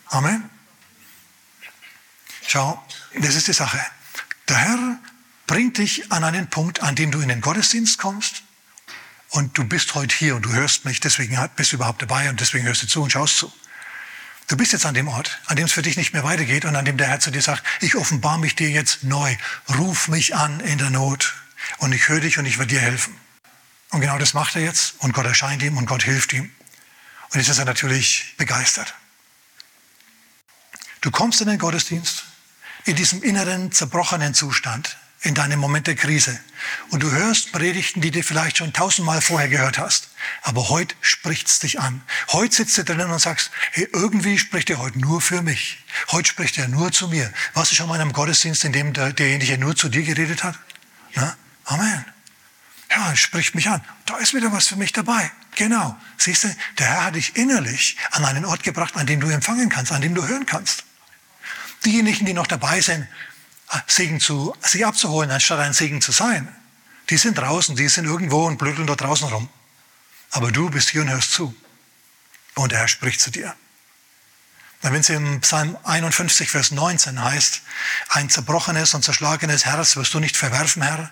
[0.08, 0.50] Amen.
[2.48, 2.84] Schau,
[3.18, 3.80] das ist die Sache.
[4.50, 5.00] Der Herr
[5.48, 8.45] bringt dich an einen Punkt, an dem du in den Gottesdienst kommst
[9.30, 12.40] und du bist heute hier und du hörst mich, deswegen bist du überhaupt dabei und
[12.40, 13.52] deswegen hörst du zu und schaust zu.
[14.48, 16.76] Du bist jetzt an dem Ort, an dem es für dich nicht mehr weitergeht und
[16.76, 19.36] an dem der Herr zu dir sagt, ich offenbar mich dir jetzt neu,
[19.78, 21.34] ruf mich an in der Not
[21.80, 23.16] und ich höre dich und ich werde dir helfen.
[23.90, 26.52] Und genau das macht er jetzt und Gott erscheint ihm und Gott hilft ihm.
[27.32, 28.94] Und jetzt ist er natürlich begeistert.
[31.02, 32.26] Du kommst in den Gottesdienst
[32.86, 36.40] in diesem inneren, zerbrochenen Zustand, in deinem Moment der Krise.
[36.90, 40.10] Und du hörst Predigten, die du vielleicht schon tausendmal vorher gehört hast.
[40.44, 42.02] Aber heute spricht's dich an.
[42.30, 45.84] Heute sitzt du drinnen und sagst, hey, irgendwie spricht er heute nur für mich.
[46.12, 47.32] Heute spricht er nur zu mir.
[47.54, 50.44] Warst du schon mal in einem Gottesdienst, in dem der, derjenige nur zu dir geredet
[50.44, 50.58] hat?
[51.16, 51.36] Na?
[51.66, 52.06] Amen.
[52.92, 53.82] Ja, spricht mich an.
[54.06, 55.32] Da ist wieder was für mich dabei.
[55.56, 55.98] Genau.
[56.18, 59.70] Siehst du, der Herr hat dich innerlich an einen Ort gebracht, an dem du empfangen
[59.70, 60.84] kannst, an dem du hören kannst.
[61.84, 63.08] Diejenigen, die noch dabei sind,
[63.88, 66.48] Segen zu, sich abzuholen, anstatt ein Segen zu sein.
[67.10, 69.50] Die sind draußen, die sind irgendwo und blödeln da draußen rum.
[70.32, 71.56] Aber du bist hier und hörst zu.
[72.56, 73.56] Und Herr spricht zu dir.
[74.82, 77.62] Wenn es im Psalm 51, Vers 19 heißt,
[78.10, 81.12] ein zerbrochenes und zerschlagenes Herz wirst du nicht verwerfen, Herr,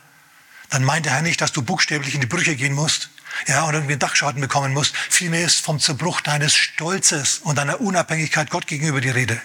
[0.69, 3.09] dann meint der Herr nicht, dass du buchstäblich in die Brüche gehen musst,
[3.47, 4.95] ja, und irgendwie einen Dachschaden bekommen musst.
[4.95, 9.41] Vielmehr ist vom Zerbruch deines Stolzes und deiner Unabhängigkeit Gott gegenüber die Rede.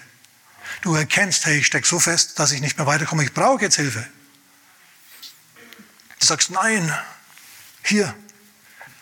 [0.81, 3.75] Du erkennst, hey, ich stecke so fest, dass ich nicht mehr weiterkomme, ich brauche jetzt
[3.75, 4.05] Hilfe.
[6.19, 6.93] Du sagst, nein,
[7.83, 8.13] hier,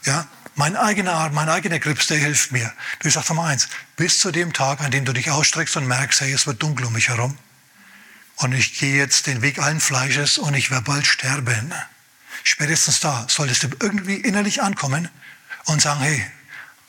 [0.04, 2.74] ja, mein eigener Arm, mein eigener Grips, der hilft mir.
[3.00, 6.22] Du sagst Nummer eins, bis zu dem Tag, an dem du dich ausstreckst und merkst,
[6.22, 7.38] hey, es wird dunkel um mich herum.
[8.38, 11.74] Und ich gehe jetzt den Weg allen Fleisches und ich werde bald sterben.
[12.44, 15.10] Spätestens da solltest du irgendwie innerlich ankommen
[15.66, 16.26] und sagen, hey,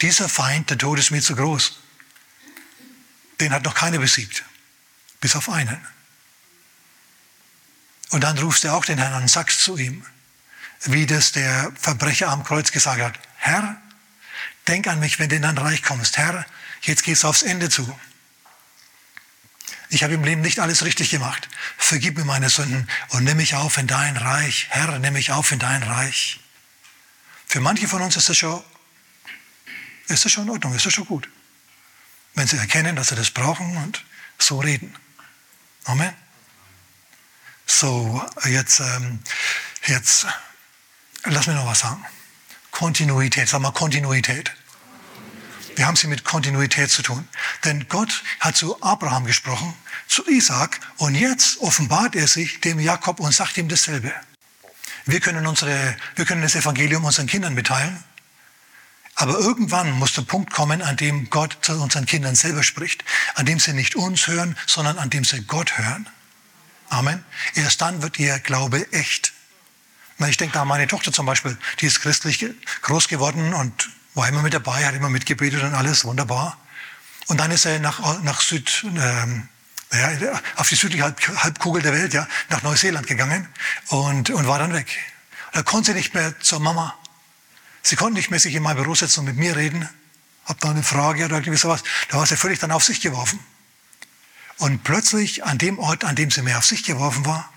[0.00, 1.78] dieser Feind, der Tod ist mir zu groß.
[3.40, 4.44] Den hat noch keiner besiegt,
[5.20, 5.84] bis auf einen.
[8.10, 10.04] Und dann rufst du auch den Herrn an und sagst zu ihm,
[10.84, 13.80] wie das der Verbrecher am Kreuz gesagt hat, Herr,
[14.66, 16.16] denk an mich, wenn du in dein Reich kommst.
[16.16, 16.46] Herr,
[16.82, 17.98] jetzt geht's aufs Ende zu.
[19.90, 21.48] Ich habe im Leben nicht alles richtig gemacht.
[21.76, 24.66] Vergib mir meine Sünden und nimm mich auf in dein Reich.
[24.70, 26.40] Herr, nimm mich auf in dein Reich.
[27.46, 28.62] Für manche von uns ist das schon,
[30.08, 31.28] ist das schon in Ordnung, ist das schon gut.
[32.34, 34.04] Wenn sie erkennen, dass sie das brauchen und
[34.38, 34.94] so reden.
[35.88, 36.12] Amen.
[37.64, 39.20] So, jetzt, ähm,
[39.86, 40.26] jetzt,
[41.24, 42.04] lass mir noch was sagen.
[42.70, 44.52] Kontinuität, sag mal Kontinuität.
[45.76, 47.26] Wir haben es hier mit Kontinuität zu tun.
[47.64, 49.72] Denn Gott hat zu Abraham gesprochen,
[50.08, 54.12] zu Isaac und jetzt offenbart er sich dem Jakob und sagt ihm dasselbe.
[55.06, 58.04] Wir können, unsere, wir können das Evangelium unseren Kindern mitteilen,
[59.20, 63.04] aber irgendwann muss der Punkt kommen, an dem Gott zu unseren Kindern selber spricht,
[63.34, 66.08] an dem sie nicht uns hören, sondern an dem sie Gott hören.
[66.88, 67.24] Amen.
[67.54, 69.32] Erst dann wird ihr Glaube echt.
[70.28, 72.46] Ich denke da an meine Tochter zum Beispiel, die ist christlich
[72.82, 76.56] groß geworden und war immer mit dabei, hat immer mitgebetet und alles, wunderbar.
[77.26, 79.48] Und dann ist er nach, nach Süd, ähm,
[79.92, 83.48] ja, auf die südliche Halbkugel der Welt, ja, nach Neuseeland gegangen
[83.88, 84.96] und, und war dann weg.
[85.52, 86.96] Da konnte sie nicht mehr zur Mama.
[87.88, 89.88] Sie konnte nicht mehr sich in mein Büro setzen und mit mir reden.
[90.44, 91.82] Hab da eine Frage oder irgendwie sowas.
[92.10, 93.40] Da war sie völlig dann auf sich geworfen.
[94.58, 97.50] Und plötzlich an dem Ort, an dem sie mehr auf sich geworfen war,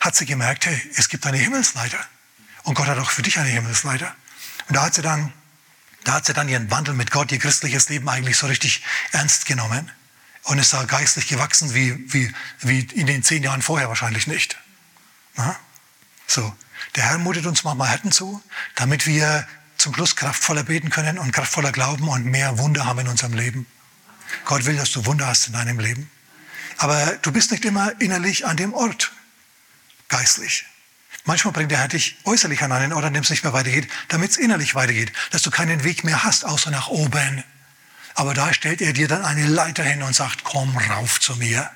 [0.00, 1.98] hat sie gemerkt, hey, es gibt eine Himmelsleiter.
[2.62, 4.14] Und Gott hat auch für dich eine Himmelsleiter.
[4.68, 5.34] Und da hat sie dann,
[6.04, 9.44] da hat sie dann ihren Wandel mit Gott, ihr christliches Leben eigentlich so richtig ernst
[9.44, 9.90] genommen
[10.44, 14.56] und ist da geistlich gewachsen wie, wie, wie in den zehn Jahren vorher wahrscheinlich nicht.
[15.36, 15.56] Na?
[16.26, 16.56] So.
[16.96, 18.42] Der Herr mutet uns manchmal Härten zu,
[18.74, 23.08] damit wir zum Schluss kraftvoller beten können und kraftvoller glauben und mehr Wunder haben in
[23.08, 23.66] unserem Leben.
[24.44, 26.10] Gott will, dass du Wunder hast in deinem Leben.
[26.78, 29.12] Aber du bist nicht immer innerlich an dem Ort
[30.08, 30.64] geistlich.
[31.24, 33.88] Manchmal bringt der Herr dich äußerlich an einen Ort, an dem es nicht mehr weitergeht,
[34.08, 37.42] damit es innerlich weitergeht, dass du keinen Weg mehr hast, außer nach oben.
[38.14, 41.70] Aber da stellt er dir dann eine Leiter hin und sagt, komm rauf zu mir.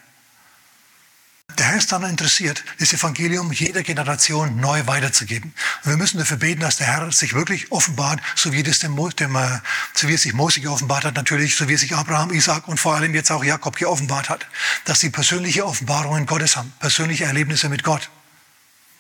[1.57, 5.53] Der Herr ist dann interessiert, das Evangelium jeder Generation neu weiterzugeben.
[5.83, 8.97] Und wir müssen dafür beten, dass der Herr sich wirklich offenbart, so wie, das dem,
[9.19, 9.59] dem, äh,
[9.95, 12.79] so wie es sich Mose geoffenbart hat, natürlich, so wie es sich Abraham, Isaac und
[12.79, 14.47] vor allem jetzt auch Jakob geoffenbart hat.
[14.85, 18.09] Dass sie persönliche Offenbarungen Gottes haben, persönliche Erlebnisse mit Gott.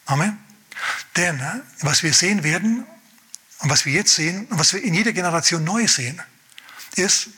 [0.06, 0.38] Amen.
[1.16, 2.84] Denn äh, was wir sehen werden
[3.60, 6.20] und was wir jetzt sehen und was wir in jeder Generation neu sehen,
[6.96, 7.28] ist,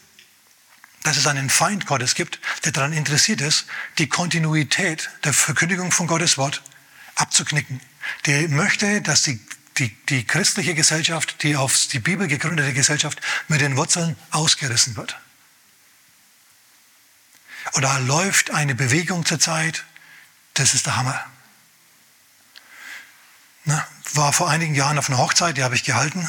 [1.02, 3.66] dass es einen Feind Gottes gibt, der daran interessiert ist,
[3.98, 6.62] die Kontinuität der Verkündigung von Gottes Wort
[7.14, 7.80] abzuknicken.
[8.26, 9.40] Der möchte, dass die,
[9.78, 15.18] die, die christliche Gesellschaft, die auf die Bibel gegründete Gesellschaft, mit den Wurzeln ausgerissen wird.
[17.72, 19.84] Und da läuft eine Bewegung zurzeit,
[20.54, 21.24] das ist der Hammer.
[23.64, 26.28] Na, war vor einigen Jahren auf einer Hochzeit, die habe ich gehalten.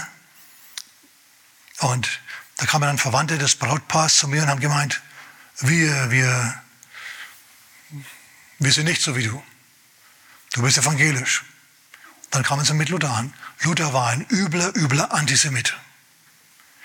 [1.80, 2.22] Und
[2.62, 5.02] da kamen dann Verwandte des Brautpaars zu mir und haben gemeint,
[5.62, 6.62] wir, wir,
[8.60, 9.41] wir sind nicht so wie du.
[10.54, 11.43] Du bist evangelisch.
[12.30, 13.34] Dann kamen sie mit Luther an.
[13.62, 15.76] Luther war ein übler, übler Antisemit.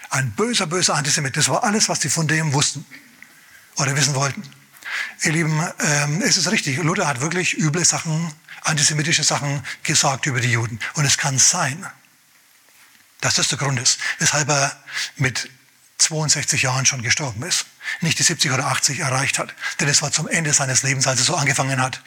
[0.08, 1.36] Ein böser, böser Antisemit.
[1.36, 2.86] Das war alles, was sie von dem wussten
[3.76, 4.42] oder wissen wollten.
[5.24, 6.78] Ihr Lieben, ähm, es ist richtig.
[6.78, 10.80] Luther hat wirklich üble Sachen, antisemitische Sachen gesagt über die Juden.
[10.94, 11.86] Und es kann sein,
[13.20, 14.82] dass das der Grund ist, weshalb er
[15.16, 15.50] mit
[15.98, 17.66] 62 Jahren schon gestorben ist,
[18.00, 19.54] nicht die 70 oder 80 erreicht hat.
[19.80, 22.02] Denn es war zum Ende seines Lebens, als er so angefangen hat,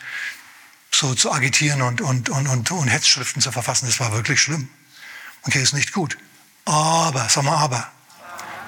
[0.92, 3.88] so zu agitieren und, und, und, und, und Hetzschriften zu verfassen.
[3.88, 4.70] Das war wirklich schlimm.
[5.44, 6.18] Okay, ist nicht gut.
[6.66, 7.90] Aber, sag mal aber,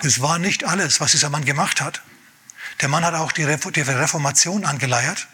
[0.01, 2.01] das war nicht alles, was dieser Mann gemacht hat.
[2.79, 5.27] Der Mann hat auch die Reformation angeleiert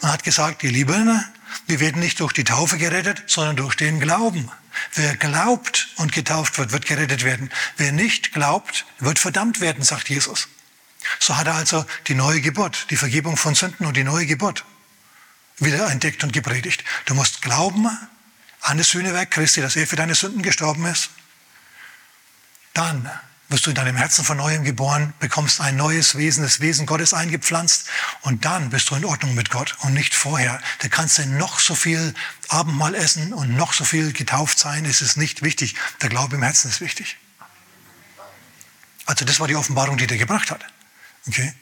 [0.00, 1.24] und hat gesagt, ihr Lieben,
[1.66, 4.50] wir werden nicht durch die Taufe gerettet, sondern durch den Glauben.
[4.94, 7.50] Wer glaubt und getauft wird, wird gerettet werden.
[7.76, 10.48] Wer nicht glaubt, wird verdammt werden, sagt Jesus.
[11.18, 14.64] So hat er also die neue Geburt, die Vergebung von Sünden und die neue Geburt
[15.58, 16.84] wieder entdeckt und gepredigt.
[17.04, 17.88] Du musst glauben
[18.60, 21.10] an das Sühnewerk Christi, dass er für deine Sünden gestorben ist.
[22.72, 23.10] Dann
[23.54, 27.14] wirst du in deinem Herzen von neuem geboren, bekommst ein neues Wesen, das Wesen Gottes
[27.14, 27.86] eingepflanzt
[28.22, 30.60] und dann bist du in Ordnung mit Gott und nicht vorher.
[30.80, 32.14] Da kannst du noch so viel
[32.48, 35.76] Abendmahl essen und noch so viel getauft sein, es ist nicht wichtig.
[36.02, 37.16] Der Glaube im Herzen ist wichtig.
[39.06, 40.64] Also das war die Offenbarung, die der gebracht hat.
[41.28, 41.54] Okay?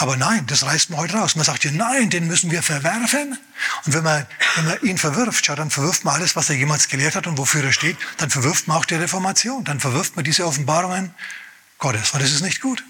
[0.00, 1.34] Aber nein, das reißt man heute raus.
[1.34, 3.36] Man sagt ja, nein, den müssen wir verwerfen.
[3.84, 6.86] Und wenn man, wenn man ihn verwirft, schau, dann verwirft man alles, was er jemals
[6.86, 7.96] gelehrt hat und wofür er steht.
[8.16, 9.64] Dann verwirft man auch die Reformation.
[9.64, 11.12] Dann verwirft man diese Offenbarungen
[11.78, 12.12] Gottes.
[12.12, 12.84] Und das ist nicht gut.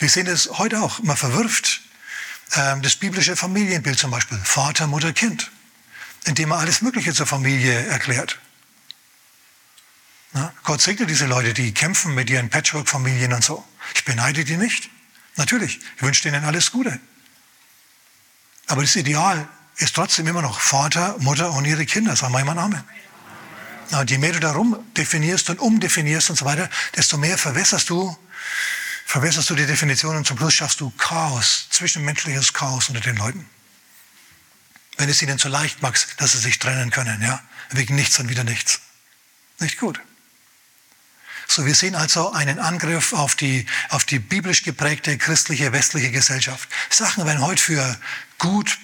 [0.00, 1.00] Wir sehen das heute auch.
[1.04, 1.80] Man verwirft
[2.56, 4.38] ähm, das biblische Familienbild zum Beispiel.
[4.42, 5.52] Vater, Mutter, Kind.
[6.24, 8.40] Indem man alles Mögliche zur Familie erklärt.
[10.32, 13.64] Na, Gott segne diese Leute, die kämpfen mit ihren Patchwork-Familien und so.
[13.94, 14.90] Ich beneide die nicht.
[15.36, 17.00] Natürlich, ich wünsche denen alles Gute.
[18.66, 22.54] Aber das Ideal ist trotzdem immer noch Vater, Mutter und ihre Kinder, sagen wir immer
[22.54, 22.82] Namen.
[23.90, 28.16] Na, je mehr du darum definierst und umdefinierst und so weiter, desto mehr verwässerst du,
[29.04, 33.48] verwässerst du die Definition und zum Schluss schaffst du Chaos, zwischenmenschliches Chaos unter den Leuten.
[34.96, 38.28] Wenn es ihnen zu leicht machst, dass sie sich trennen können, ja, wegen nichts und
[38.28, 38.80] wieder nichts.
[39.58, 40.00] Nicht gut.
[41.46, 46.68] So, wir sehen also einen Angriff auf die, auf die biblisch geprägte christliche westliche Gesellschaft.
[46.90, 47.98] Sachen werden heute für
[48.38, 48.78] gut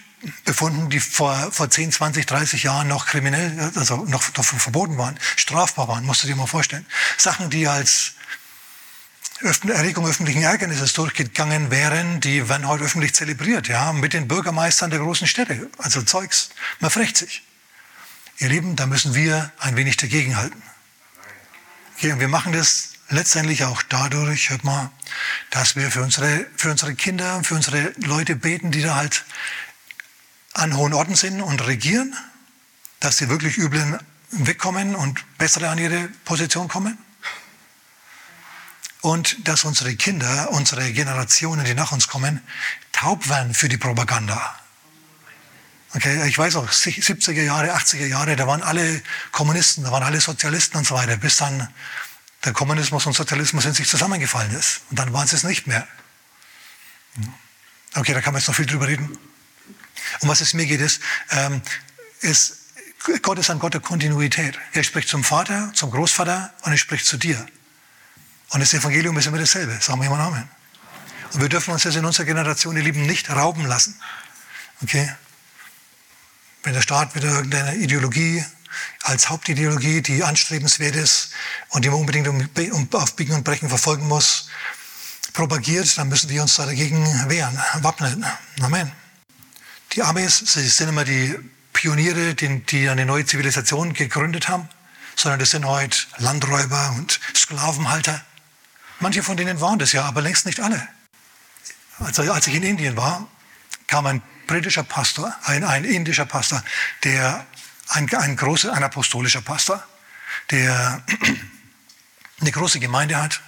[0.44, 5.88] befunden, die vor, vor 10, 20, 30 Jahren noch kriminell, also noch, verboten waren, strafbar
[5.88, 6.86] waren, musst du dir mal vorstellen.
[7.16, 8.12] Sachen, die als
[9.40, 14.98] Erregung öffentlichen Ärgernisses durchgegangen wären, die werden heute öffentlich zelebriert, ja, mit den Bürgermeistern der
[14.98, 15.70] großen Städte.
[15.78, 17.42] Also Zeugs, man frecht sich.
[18.38, 20.62] Ihr Lieben, da müssen wir ein wenig dagegenhalten.
[22.02, 24.90] Wir machen das letztendlich auch dadurch, hört mal,
[25.50, 29.26] dass wir für unsere, für unsere Kinder, für unsere Leute beten, die da halt
[30.54, 32.16] an hohen Orten sind und regieren,
[33.00, 33.98] dass sie wirklich üblen
[34.30, 36.96] wegkommen und bessere an ihre Position kommen.
[39.02, 42.40] Und dass unsere Kinder, unsere Generationen, die nach uns kommen,
[42.92, 44.58] taub werden für die Propaganda.
[45.92, 50.20] Okay, ich weiß auch, 70er Jahre, 80er Jahre, da waren alle Kommunisten, da waren alle
[50.20, 51.68] Sozialisten und so weiter, bis dann
[52.44, 54.82] der Kommunismus und Sozialismus in sich zusammengefallen ist.
[54.90, 55.86] Und dann waren sie es nicht mehr.
[57.96, 59.18] Okay, da kann man jetzt noch viel drüber reden.
[60.20, 61.00] Um was es mir geht, ist,
[61.30, 61.60] ähm,
[62.20, 62.56] ist,
[63.22, 64.58] Gott ist ein Gott der Kontinuität.
[64.72, 67.44] Er spricht zum Vater, zum Großvater und er spricht zu dir.
[68.50, 69.78] Und das Evangelium ist immer dasselbe.
[69.80, 70.48] Sagen wir immer Amen.
[71.32, 74.00] Und wir dürfen uns das in unserer Generation, ihr Lieben, nicht rauben lassen.
[74.82, 75.10] Okay?
[76.62, 78.44] Wenn der Staat wieder irgendeine Ideologie
[79.02, 81.30] als Hauptideologie, die anstrebenswert ist
[81.70, 84.48] und die man unbedingt um, auf Biegen und Brechen verfolgen muss,
[85.32, 88.24] propagiert, dann müssen wir uns dagegen wehren, wappnen.
[88.60, 88.92] Amen.
[89.92, 91.34] Die Amis, sie sind immer die
[91.72, 94.68] Pioniere, die, die eine neue Zivilisation gegründet haben,
[95.16, 98.22] sondern das sind heute Landräuber und Sklavenhalter.
[99.00, 100.86] Manche von denen waren das ja, aber längst nicht alle.
[101.98, 103.26] Also, als ich in Indien war,
[103.86, 106.60] kam ein britischer Pastor, ein, ein indischer Pastor,
[107.04, 107.46] der
[107.88, 109.80] ein, ein, großer, ein apostolischer Pastor,
[110.50, 111.04] der
[112.40, 113.42] eine große Gemeinde hat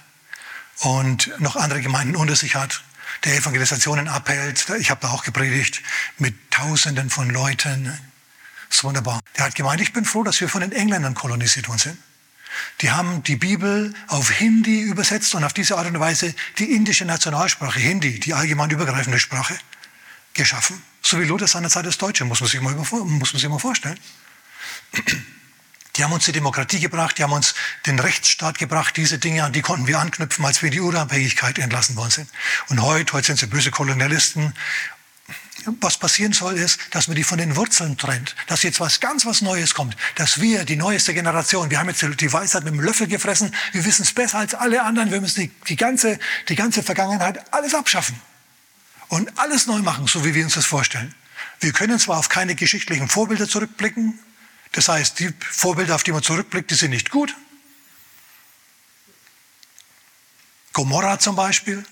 [0.79, 2.83] und noch andere Gemeinden unter sich hat,
[3.25, 4.65] der Evangelisationen abhält.
[4.79, 5.81] Ich habe da auch gepredigt
[6.19, 7.83] mit Tausenden von Leuten.
[8.69, 9.19] Das ist wunderbar.
[9.37, 11.97] Der hat gemeint, ich bin froh, dass wir von den Engländern kolonisiert worden sind.
[12.79, 17.03] Die haben die Bibel auf Hindi übersetzt und auf diese Art und Weise die indische
[17.03, 19.57] Nationalsprache, Hindi, die allgemein übergreifende Sprache,
[20.33, 20.81] geschaffen.
[21.05, 22.91] So wie Luther seinerzeit das Deutsche, muss man sich mal, muss
[23.33, 23.99] man sich mal vorstellen.
[25.95, 27.53] Die haben uns die Demokratie gebracht, die haben uns
[27.85, 31.95] den Rechtsstaat gebracht, diese Dinge, an die konnten wir anknüpfen, als wir die Unabhängigkeit entlassen
[31.97, 32.29] worden sind.
[32.69, 34.53] Und heute, heute sind sie böse Kolonialisten.
[35.81, 39.25] Was passieren soll, ist, dass man die von den Wurzeln trennt, dass jetzt was ganz
[39.25, 42.81] was Neues kommt, dass wir, die neueste Generation, wir haben jetzt die Weisheit mit dem
[42.81, 46.17] Löffel gefressen, wir wissen es besser als alle anderen, wir müssen die, die, ganze,
[46.49, 48.19] die ganze Vergangenheit alles abschaffen
[49.13, 51.13] und alles neu machen, so wie wir uns das vorstellen.
[51.59, 54.17] Wir können zwar auf keine geschichtlichen Vorbilder zurückblicken,
[54.71, 57.35] das heißt, die Vorbilder, auf die man zurückblickt, die sind nicht gut.
[60.73, 61.85] Gomorra zum Beispiel.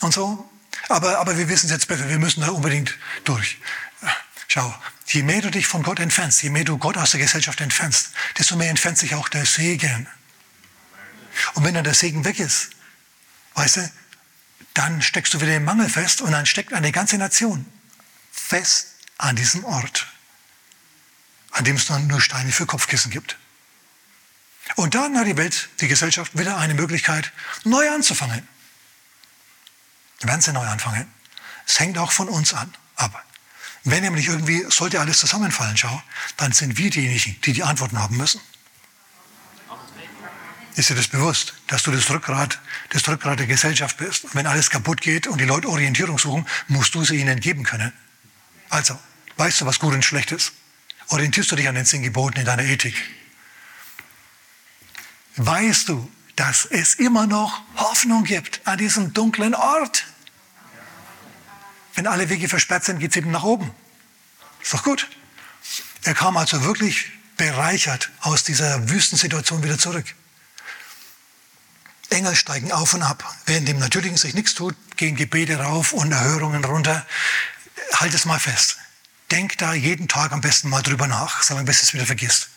[0.00, 0.50] Und so.
[0.88, 3.58] Aber, aber wir wissen es jetzt besser, wir müssen da unbedingt durch.
[4.48, 4.74] Schau,
[5.06, 8.10] je mehr du dich von Gott entfernst, je mehr du Gott aus der Gesellschaft entfernst,
[8.36, 10.08] desto mehr entfernt sich auch der Segen.
[11.54, 12.70] Und wenn dann der Segen weg ist,
[13.54, 13.90] weißt du,
[14.78, 17.66] dann steckst du wieder im Mangel fest und dann steckt eine ganze Nation
[18.30, 20.06] fest an diesem Ort,
[21.50, 23.36] an dem es dann nur Steine für Kopfkissen gibt.
[24.76, 27.32] Und dann hat die Welt, die Gesellschaft wieder eine Möglichkeit,
[27.64, 28.46] neu anzufangen.
[30.20, 31.12] Wir werden sie neu anfangen.
[31.66, 32.72] Es hängt auch von uns an.
[32.94, 33.20] Aber
[33.82, 36.02] wenn nämlich irgendwie, sollte alles zusammenfallen, schau,
[36.36, 38.40] dann sind wir diejenigen, die die Antworten haben müssen.
[40.78, 42.60] Ist dir das bewusst, dass du das Rückgrat,
[42.90, 44.22] das Rückgrat der Gesellschaft bist?
[44.22, 47.64] Und wenn alles kaputt geht und die Leute Orientierung suchen, musst du sie ihnen geben
[47.64, 47.92] können.
[48.68, 48.96] Also,
[49.38, 50.52] weißt du, was gut und schlecht ist?
[51.08, 52.94] Orientierst du dich an den zehn Geboten in deiner Ethik?
[55.34, 60.04] Weißt du, dass es immer noch Hoffnung gibt an diesem dunklen Ort?
[61.94, 63.72] Wenn alle Wege versperrt sind, geht es eben nach oben.
[64.62, 65.08] Ist doch gut.
[66.04, 70.14] Er kam also wirklich bereichert aus dieser Wüstensituation wieder zurück.
[72.10, 73.36] Engel steigen auf und ab.
[73.46, 77.06] Während dem Natürlichen sich nichts tut, gehen Gebete rauf und Erhörungen runter.
[77.94, 78.78] Halt es mal fest.
[79.30, 82.48] Denk da jeden Tag am besten mal drüber nach, solange bis es wieder vergisst.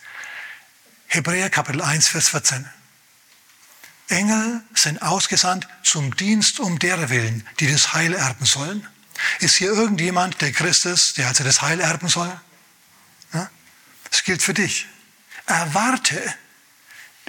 [1.08, 2.70] Hebräer Kapitel 1, Vers 14.
[4.08, 8.88] Engel sind ausgesandt zum Dienst um derer willen, die das Heil erben sollen.
[9.40, 12.32] Ist hier irgendjemand, der Christ ist, der also das Heil erben soll?
[13.34, 13.50] Ja?
[14.10, 14.88] Das gilt für dich.
[15.46, 16.22] Erwarte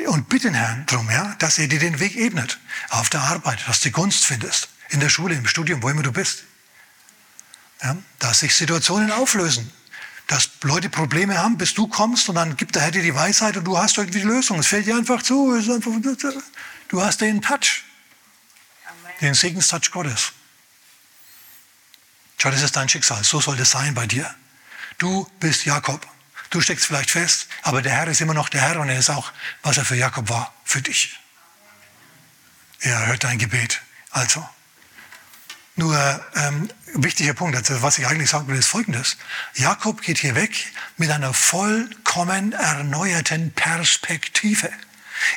[0.07, 2.59] und bitte den Herrn darum, ja, dass er dir den Weg ebnet.
[2.91, 4.69] Auf der Arbeit, dass du Gunst findest.
[4.91, 6.45] In der Schule, im Studium, wo immer du bist.
[7.83, 9.73] Ja, dass sich Situationen auflösen.
[10.27, 13.57] Dass Leute Probleme haben, bis du kommst und dann gibt der Herr dir die Weisheit
[13.57, 14.59] und du hast irgendwie die Lösung.
[14.59, 15.61] Es fällt dir einfach zu.
[16.89, 17.85] Du hast den Touch.
[19.21, 20.33] Den Segenstouch Gottes.
[22.39, 23.23] Schau, das ist dein Schicksal.
[23.25, 24.33] So soll das sein bei dir.
[24.99, 26.07] Du bist Jakob.
[26.53, 29.09] Du steckst vielleicht fest, aber der Herr ist immer noch der Herr und er ist
[29.09, 29.33] auch,
[29.63, 31.19] was er für Jakob war, für dich.
[32.81, 33.81] Er hört dein Gebet.
[34.11, 34.47] Also,
[35.77, 35.97] nur
[36.35, 39.17] ähm, wichtiger Punkt, also was ich eigentlich sagen will, ist folgendes.
[39.55, 40.55] Jakob geht hier weg
[40.99, 44.71] mit einer vollkommen erneuerten Perspektive.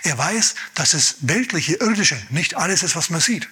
[0.04, 3.48] Er weiß, dass das weltliche, irdische nicht alles ist, was man sieht.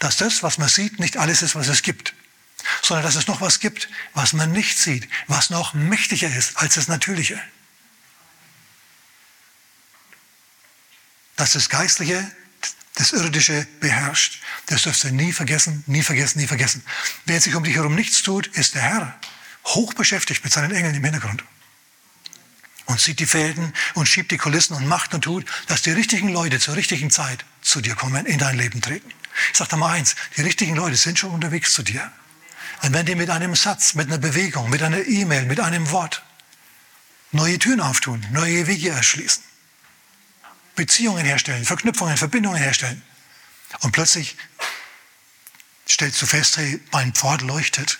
[0.00, 2.12] Dass das, was man sieht, nicht alles ist, was es gibt
[2.82, 6.74] sondern dass es noch was gibt, was man nicht sieht, was noch mächtiger ist als
[6.74, 7.40] das Natürliche.
[11.36, 12.30] Dass das Geistliche
[12.98, 14.42] das Irdische beherrscht.
[14.66, 16.82] Das dürft ihr nie vergessen, nie vergessen, nie vergessen.
[17.26, 19.20] Wer sich um dich herum nichts tut, ist der Herr.
[19.64, 21.44] Hoch beschäftigt mit seinen Engeln im Hintergrund.
[22.86, 26.30] Und sieht die Fäden und schiebt die Kulissen und macht und tut, dass die richtigen
[26.30, 29.12] Leute zur richtigen Zeit zu dir kommen, in dein Leben treten.
[29.52, 32.10] Ich sage da mal eins, die richtigen Leute sind schon unterwegs zu dir.
[32.82, 36.22] Und wenn die mit einem Satz, mit einer Bewegung, mit einer E-Mail, mit einem Wort
[37.32, 39.42] neue Türen auftun, neue Wege erschließen,
[40.74, 43.02] Beziehungen herstellen, Verknüpfungen, Verbindungen herstellen.
[43.80, 44.36] Und plötzlich
[45.88, 47.98] stellst du fest, hey, mein Pfad leuchtet.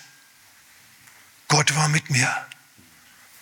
[1.49, 2.47] Gott war mit mir.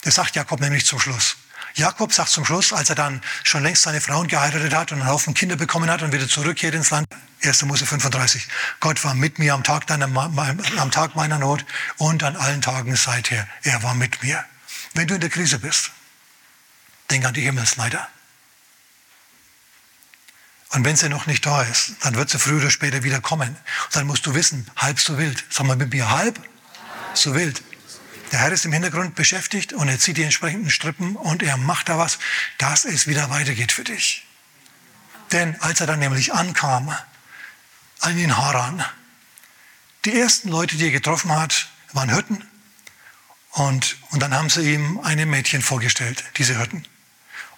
[0.02, 1.36] Das sagt Jakob nämlich zum Schluss.
[1.76, 5.10] Jakob sagt zum Schluss, als er dann schon längst seine Frauen geheiratet hat und einen
[5.10, 7.06] Haufen Kinder bekommen hat und wieder zurückkehrt ins Land,
[7.44, 7.62] 1.
[7.64, 8.48] Mose 35,
[8.80, 11.66] Gott war mit mir am Tag, deiner, am Tag meiner Not
[11.98, 13.46] und an allen Tagen seither.
[13.62, 14.42] Er war mit mir.
[14.94, 15.90] Wenn du in der Krise bist,
[17.10, 18.08] denk an die Himmelsleiter.
[20.70, 23.50] Und wenn sie noch nicht da ist, dann wird sie früher oder später wieder kommen.
[23.50, 25.44] Und dann musst du wissen, halb so wild.
[25.50, 26.40] Sag mal mit mir, halb
[27.12, 27.62] so wild.
[28.32, 31.88] Der Herr ist im Hintergrund beschäftigt und er zieht die entsprechenden Strippen und er macht
[31.88, 32.18] da was,
[32.58, 34.26] dass es wieder weitergeht für dich.
[35.32, 36.96] Denn als er dann nämlich ankam,
[38.00, 38.84] an den Haran,
[40.04, 42.46] die ersten Leute, die er getroffen hat, waren Hütten.
[43.50, 46.86] Und, und dann haben sie ihm einem Mädchen vorgestellt, diese Hütten.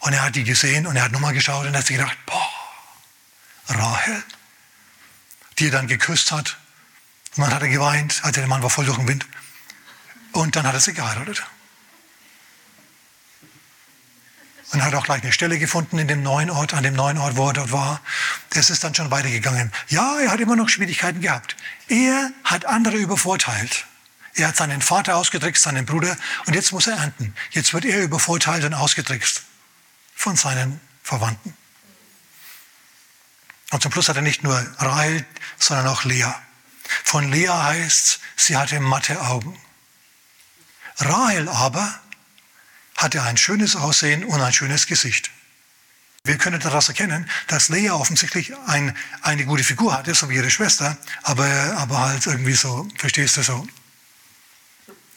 [0.00, 2.48] Und er hat die gesehen und er hat nochmal geschaut und hat sich gedacht, boah,
[3.68, 4.22] Rahel,
[5.58, 6.56] die er dann geküsst hat.
[7.36, 9.26] Und dann hat er geweint, also der Mann war voll durch den Wind.
[10.32, 11.44] Und dann hat er sie geheiratet.
[14.72, 17.36] Und hat auch gleich eine Stelle gefunden in dem neuen Ort, an dem neuen Ort,
[17.36, 18.02] wo er dort war.
[18.50, 19.72] Das ist dann schon weitergegangen.
[19.88, 21.56] Ja, er hat immer noch Schwierigkeiten gehabt.
[21.88, 23.86] Er hat andere übervorteilt.
[24.34, 26.16] Er hat seinen Vater ausgetrickst, seinen Bruder,
[26.46, 27.34] und jetzt muss er ernten.
[27.50, 29.42] Jetzt wird er übervorteilt und ausgetrickst
[30.14, 31.56] von seinen Verwandten.
[33.70, 35.26] Und zum Schluss hat er nicht nur Rahel,
[35.58, 36.32] sondern auch Lea.
[37.04, 39.58] Von Lea heißt, sie hatte matte Augen.
[40.98, 42.00] Rahel aber
[42.96, 45.30] hatte ein schönes Aussehen und ein schönes Gesicht.
[46.24, 50.50] Wir können daraus erkennen, dass Lea offensichtlich ein, eine gute Figur hatte, so wie ihre
[50.50, 51.46] Schwester, aber,
[51.78, 53.66] aber halt irgendwie so, verstehst du so,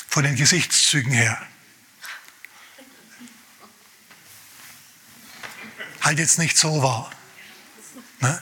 [0.08, 1.42] von den Gesichtszügen her.
[6.02, 7.12] Halt jetzt nicht so war.
[8.20, 8.42] Ne?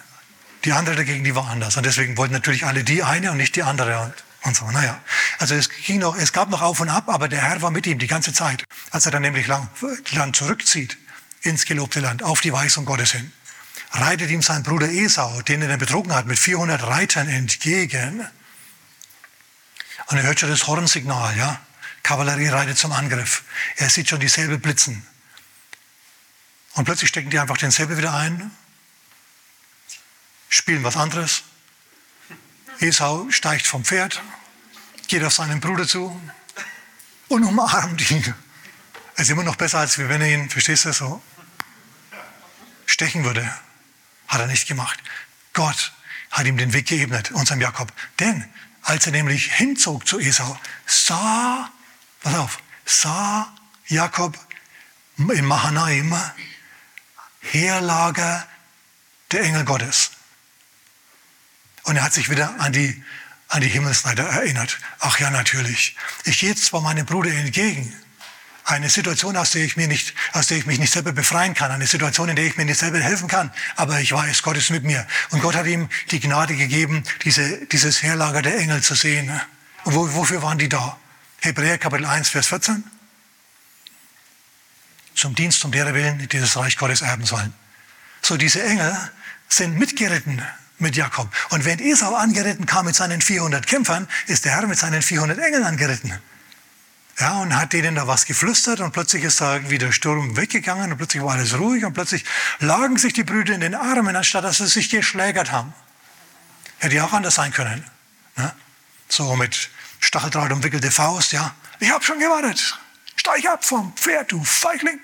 [0.66, 1.78] Die andere dagegen, die war anders.
[1.78, 4.14] Und deswegen wollten natürlich alle die eine und nicht die andere.
[4.44, 5.02] Und so, naja.
[5.38, 7.86] Also es, ging noch, es gab noch auf und ab, aber der Herr war mit
[7.88, 8.64] ihm die ganze Zeit.
[8.92, 9.70] Als er dann nämlich lang,
[10.12, 10.98] Land zurückzieht,
[11.42, 13.32] ins gelobte Land, auf die Weisung Gottes hin,
[13.92, 18.26] reitet ihm sein Bruder Esau, den er betrogen hat, mit 400 Reitern entgegen.
[20.08, 21.60] Und er hört schon das Hornsignal, ja.
[22.04, 23.44] Kavallerie reitet zum Angriff.
[23.76, 25.06] Er sieht schon dieselbe Blitzen.
[26.74, 28.52] Und plötzlich stecken die einfach denselben wieder ein,
[30.48, 31.44] spielen was anderes.
[32.80, 34.22] Esau steigt vom Pferd,
[35.08, 36.20] geht auf seinen Bruder zu
[37.28, 38.34] und umarmt ihn.
[39.16, 41.22] Es ist immer noch besser, als wenn er ihn, verstehst du, so
[42.86, 43.50] stechen würde.
[44.28, 45.00] Hat er nicht gemacht.
[45.54, 45.94] Gott
[46.32, 47.92] hat ihm den Weg geebnet, unserem Jakob.
[48.20, 48.46] Denn
[48.82, 51.70] als er nämlich hinzog zu Esau, sah,
[52.22, 53.54] pass auf, sah
[53.88, 54.38] Jakob
[55.18, 56.16] in Mahanaim
[57.42, 58.48] Heerlager
[59.32, 60.12] der Engel Gottes.
[61.84, 63.04] Und er hat sich wieder an die,
[63.48, 64.80] an die Himmelsleiter erinnert.
[65.00, 65.96] Ach ja, natürlich.
[66.26, 67.94] Ich gehe zwar meinem Bruder entgegen,
[68.70, 71.72] eine Situation, aus der ich, mir nicht, aus der ich mich nicht selber befreien kann,
[71.72, 74.70] eine Situation, in der ich mir nicht selber helfen kann, aber ich weiß, Gott ist
[74.70, 75.06] mit mir.
[75.32, 79.32] Und Gott hat ihm die Gnade gegeben, diese, dieses Heerlager der Engel zu sehen.
[79.86, 80.98] Und wo, wofür waren die da?
[81.42, 82.84] Hebräer Kapitel 1, Vers 14.
[85.16, 87.54] Zum Dienst um derer Willen, die das Reich Gottes erben sollen.
[88.22, 88.96] So, diese Engel
[89.48, 90.46] sind mitgeritten
[90.80, 91.30] mit Jakob.
[91.50, 95.38] Und wenn Esau angeritten kam mit seinen 400 Kämpfern, ist der Herr mit seinen 400
[95.40, 96.20] Engeln angeritten.
[97.20, 100.98] Ja, und hat denen da was geflüstert und plötzlich ist da wieder Sturm weggegangen und
[100.98, 102.24] plötzlich war alles ruhig und plötzlich
[102.60, 105.74] lagen sich die Brüder in den Armen, anstatt dass sie sich geschlägert haben.
[106.78, 107.84] Hätte ja auch anders sein können.
[108.38, 108.54] Ne?
[109.10, 109.70] So mit
[110.00, 111.54] Stacheldraht umwickelte Faust, ja.
[111.80, 112.80] Ich habe schon gewartet.
[113.18, 115.00] Steig ab vom Pferd, du Feigling.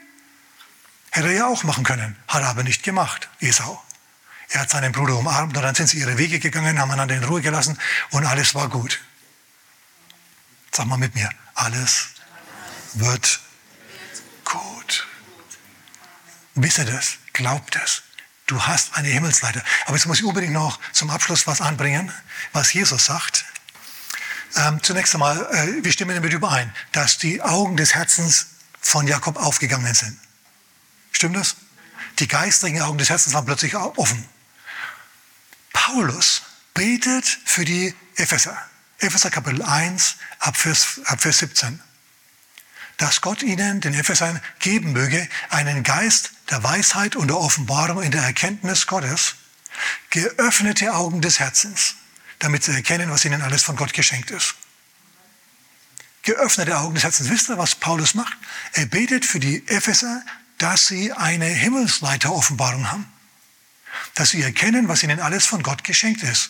[1.12, 3.84] Hätte er ja auch machen können, hat er aber nicht gemacht, Esau.
[4.50, 7.24] Er hat seinen Bruder umarmt und dann sind sie ihre Wege gegangen, haben einander in
[7.24, 7.78] Ruhe gelassen
[8.12, 9.02] und alles war gut.
[10.72, 12.08] Sag mal mit mir, alles
[12.94, 13.40] wird
[14.44, 15.08] gut.
[16.56, 18.04] Wisse das, glaub das.
[18.48, 19.64] Du hast eine Himmelsleiter.
[19.86, 22.12] Aber jetzt muss ich unbedingt noch zum Abschluss was anbringen,
[22.54, 23.46] was Jesus sagt.
[24.56, 28.48] Ähm, zunächst einmal, äh, wir stimmen damit überein, dass die Augen des Herzens
[28.80, 30.18] von Jakob aufgegangen sind.
[31.12, 31.56] Stimmt das?
[32.20, 34.26] Die geistlichen Augen des Herzens waren plötzlich offen.
[35.76, 36.42] Paulus
[36.74, 38.58] betet für die Epheser.
[39.00, 41.82] Epheser Kapitel 1 ab Vers, ab Vers 17.
[42.98, 48.12] Dass Gott ihnen, den Ephesern, geben möge, einen Geist der Weisheit und der Offenbarung in
[48.12, 49.36] der Erkenntnis Gottes,
[50.12, 51.96] geöffnete Augen des Herzens,
[52.40, 54.56] damit sie erkennen, was ihnen alles von Gott geschenkt ist.
[56.22, 57.30] Geöffnete Augen des Herzens.
[57.30, 58.38] Wisst ihr, was Paulus macht?
[58.72, 60.24] Er betet für die Epheser,
[60.58, 63.15] dass sie eine Himmelsleiter-Offenbarung haben.
[64.16, 66.50] Dass sie erkennen, was ihnen alles von Gott geschenkt ist.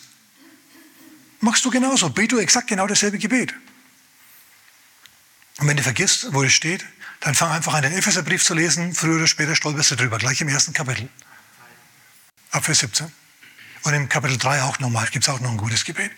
[1.40, 2.10] Machst du genauso.
[2.10, 3.52] Bet du exakt genau dasselbe Gebet.
[5.58, 6.84] Und wenn du vergisst, wo es steht,
[7.20, 8.94] dann fang einfach an, den Epheserbrief zu lesen.
[8.94, 11.08] Früher oder später stolperst du drüber, gleich im ersten Kapitel.
[12.50, 13.10] Ab Vers 17.
[13.82, 16.10] Und im Kapitel 3 auch nochmal, gibt es auch noch ein gutes Gebet.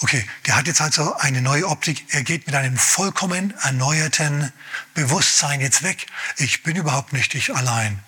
[0.00, 2.04] Okay, der hat jetzt also eine neue Optik.
[2.10, 4.52] Er geht mit einem vollkommen erneuerten
[4.94, 6.06] Bewusstsein jetzt weg.
[6.36, 8.02] Ich bin überhaupt nicht ich allein.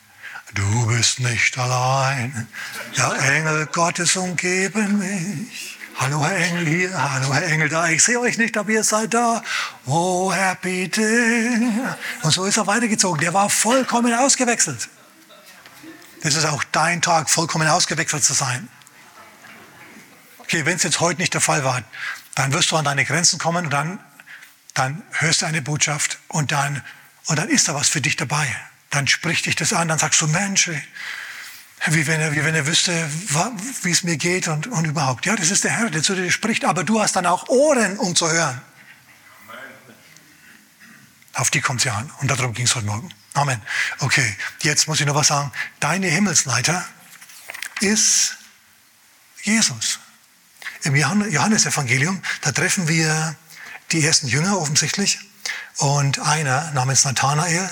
[0.54, 2.48] Du bist nicht allein.
[2.94, 5.78] Ja, Engel Gottes umgeben mich.
[5.98, 9.14] Hallo Herr Engel hier, hallo Herr Engel da, ich sehe euch nicht, aber ihr seid
[9.14, 9.42] da.
[9.84, 11.02] Oh Herr bitte.
[12.22, 13.20] Und so ist er weitergezogen.
[13.20, 14.88] Der war vollkommen ausgewechselt.
[16.22, 18.68] Das ist auch dein Tag, vollkommen ausgewechselt zu sein.
[20.38, 21.82] Okay, wenn es jetzt heute nicht der Fall war,
[22.36, 23.98] dann wirst du an deine Grenzen kommen und dann,
[24.74, 26.82] dann hörst du eine Botschaft und dann,
[27.26, 28.46] und dann ist da was für dich dabei.
[28.90, 30.70] Dann spricht dich das an, dann sagst du, Mensch,
[31.86, 33.08] wie wenn er, wie wenn er wüsste,
[33.82, 35.26] wie es mir geht und, und überhaupt.
[35.26, 37.98] Ja, das ist der Herr, der zu dir spricht, aber du hast dann auch Ohren,
[37.98, 38.60] um zu hören.
[41.34, 42.10] Auf die kommt es ja an.
[42.18, 43.14] Und darum ging es heute Morgen.
[43.34, 43.62] Amen.
[44.00, 45.52] Okay, jetzt muss ich noch was sagen.
[45.78, 46.84] Deine Himmelsleiter
[47.80, 48.36] ist
[49.42, 50.00] Jesus.
[50.82, 53.36] Im Johannesevangelium, da treffen wir
[53.92, 55.20] die ersten Jünger offensichtlich
[55.76, 57.70] und einer namens Nathanael,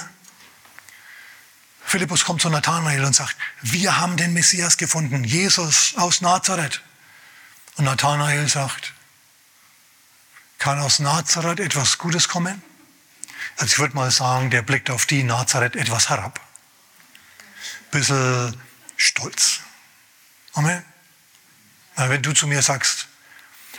[1.97, 6.83] Philippus kommt zu Nathanael und sagt, wir haben den Messias gefunden, Jesus aus Nazareth.
[7.77, 8.93] Und Nathanael sagt,
[10.59, 12.63] kann aus Nazareth etwas Gutes kommen?
[13.57, 16.39] Also ich würde mal sagen, der blickt auf die Nazareth etwas herab.
[17.93, 18.55] Bisschen
[18.99, 19.61] stolz.
[20.53, 20.85] Amen.
[21.95, 23.09] wenn du zu mir sagst,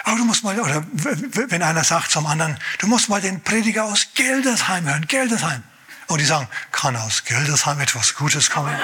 [0.05, 3.83] aber du musst mal, oder wenn einer sagt zum anderen, du musst mal den Prediger
[3.83, 5.61] aus Geldesheim hören, Geldesheim.
[6.07, 8.75] Und die sagen, kann aus Gildesheim etwas Gutes kommen?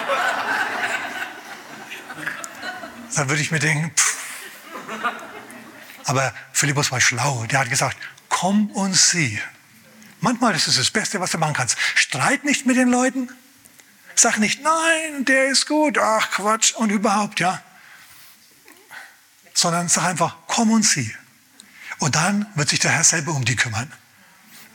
[3.16, 4.18] Dann würde ich mir denken, pff.
[6.06, 7.46] aber Philippus war schlau.
[7.46, 7.98] Der hat gesagt,
[8.30, 9.40] komm und sieh.
[10.20, 11.78] Manchmal ist es das Beste, was du machen kannst.
[11.96, 13.30] Streit nicht mit den Leuten.
[14.16, 15.98] Sag nicht, nein, der ist gut.
[15.98, 16.74] Ach, Quatsch.
[16.74, 17.62] Und überhaupt, ja.
[19.54, 21.14] Sondern sag einfach, komm und sieh.
[22.00, 23.92] Und dann wird sich der Herr selber um die kümmern.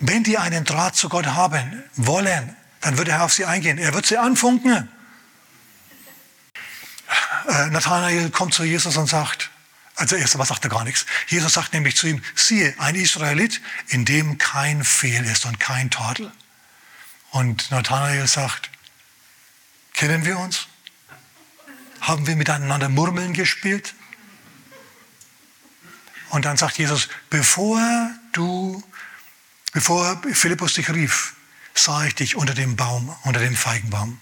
[0.01, 3.78] Wenn die einen Draht zu Gott haben wollen, dann wird er auf sie eingehen.
[3.78, 4.88] Er wird sie anfunken.
[7.49, 9.51] Äh, Nathanael kommt zu Jesus und sagt,
[9.96, 11.07] also erst einmal sagt er gar nichts.
[11.26, 15.90] Jesus sagt nämlich zu ihm, siehe, ein Israelit, in dem kein Fehl ist und kein
[15.90, 16.30] Tadel.
[17.30, 18.70] Und Nathanael sagt,
[19.94, 20.68] kennen wir uns?
[22.01, 23.94] Haben wir miteinander Murmeln gespielt?
[26.30, 27.80] Und dann sagt Jesus, bevor
[28.32, 28.82] du,
[29.73, 31.35] bevor Philippus dich rief,
[31.75, 34.21] sah ich dich unter dem Baum, unter dem Feigenbaum.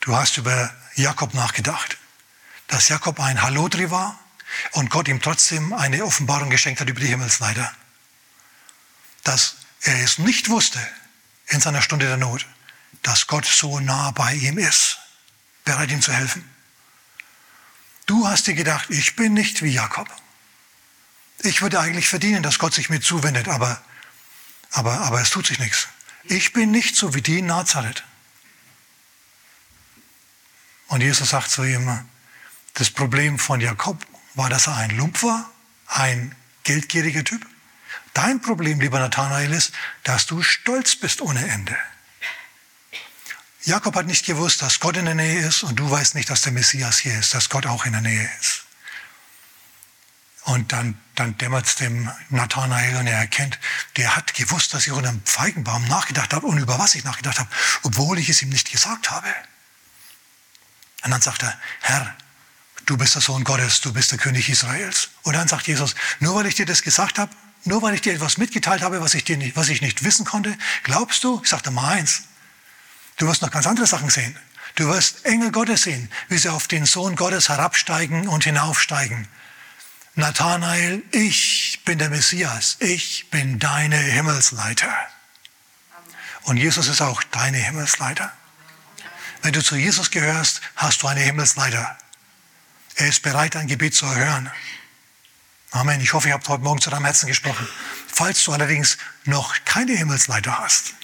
[0.00, 1.98] Du hast über Jakob nachgedacht,
[2.68, 4.18] dass Jakob ein Halodri war
[4.72, 7.72] und Gott ihm trotzdem eine Offenbarung geschenkt hat über die Himmelsleiter.
[9.24, 10.78] Dass er es nicht wusste
[11.48, 12.46] in seiner Stunde der Not,
[13.02, 14.98] dass Gott so nah bei ihm ist,
[15.64, 16.48] bereit ihm zu helfen.
[18.06, 20.08] Du hast dir gedacht, ich bin nicht wie Jakob.
[21.40, 23.80] Ich würde eigentlich verdienen, dass Gott sich mir zuwendet, aber,
[24.70, 25.88] aber, aber es tut sich nichts.
[26.24, 28.02] Ich bin nicht so wie die in Nazareth.
[30.88, 32.06] Und Jesus sagt zu ihm,
[32.74, 35.50] das Problem von Jakob war, dass er ein Lump war,
[35.86, 36.34] ein
[36.64, 37.46] geldgieriger Typ.
[38.12, 39.72] Dein Problem, lieber Nathanael, ist,
[40.04, 41.76] dass du stolz bist ohne Ende.
[43.64, 46.42] Jakob hat nicht gewusst, dass Gott in der Nähe ist und du weißt nicht, dass
[46.42, 48.65] der Messias hier ist, dass Gott auch in der Nähe ist.
[50.46, 53.58] Und dann, dann dämmert es dem Nathanael und er erkennt,
[53.96, 57.38] der hat gewusst, dass ich unter einem Feigenbaum nachgedacht habe und über was ich nachgedacht
[57.38, 57.50] habe,
[57.82, 59.28] obwohl ich es ihm nicht gesagt habe.
[61.04, 62.14] Und dann sagt er, Herr,
[62.86, 65.10] du bist der Sohn Gottes, du bist der König Israels.
[65.22, 67.32] Und dann sagt Jesus, nur weil ich dir das gesagt habe,
[67.64, 70.24] nur weil ich dir etwas mitgeteilt habe, was ich, dir nicht, was ich nicht wissen
[70.24, 71.40] konnte, glaubst du?
[71.42, 72.22] Ich sagte mal eins,
[73.16, 74.36] Du wirst noch ganz andere Sachen sehen.
[74.74, 79.26] Du wirst Engel Gottes sehen, wie sie auf den Sohn Gottes herabsteigen und hinaufsteigen.
[80.18, 84.90] Nathanael, ich bin der Messias, ich bin deine Himmelsleiter.
[86.44, 88.32] Und Jesus ist auch deine Himmelsleiter.
[89.42, 91.98] Wenn du zu Jesus gehörst, hast du eine Himmelsleiter.
[92.94, 94.50] Er ist bereit, dein Gebet zu erhören.
[95.70, 96.00] Amen.
[96.00, 97.68] Ich hoffe, ihr habt heute Morgen zu deinem Herzen gesprochen.
[98.08, 98.96] Falls du allerdings
[99.26, 100.94] noch keine Himmelsleiter hast,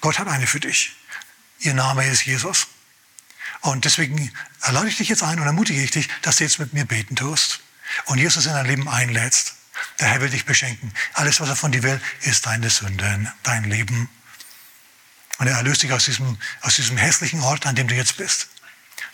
[0.00, 0.96] Gott hat eine für dich.
[1.58, 2.68] Ihr Name ist Jesus.
[3.60, 4.32] Und deswegen
[4.62, 7.16] erlaube ich dich jetzt ein und ermutige ich dich, dass du jetzt mit mir beten
[7.16, 7.60] tust
[8.06, 9.54] und Jesus in dein Leben einlädst.
[9.98, 10.92] Der Herr will dich beschenken.
[11.14, 14.08] Alles, was er von dir will, ist deine Sünden, dein Leben.
[15.38, 18.48] Und er erlöst dich aus diesem, aus diesem hässlichen Ort, an dem du jetzt bist.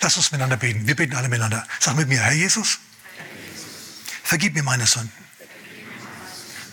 [0.01, 0.87] Lass uns miteinander beten.
[0.87, 1.67] Wir beten alle miteinander.
[1.79, 2.79] Sag mit mir, Herr Jesus,
[4.25, 5.13] vergib mir meine Sünden.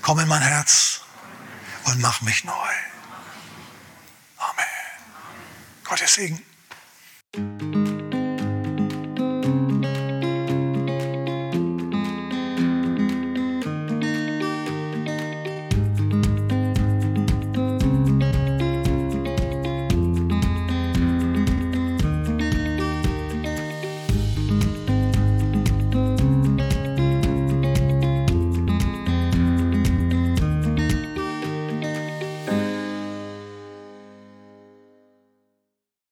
[0.01, 1.01] Komm in mein Herz
[1.85, 2.69] und mach mich neu.
[5.93, 7.82] Gottes Segen.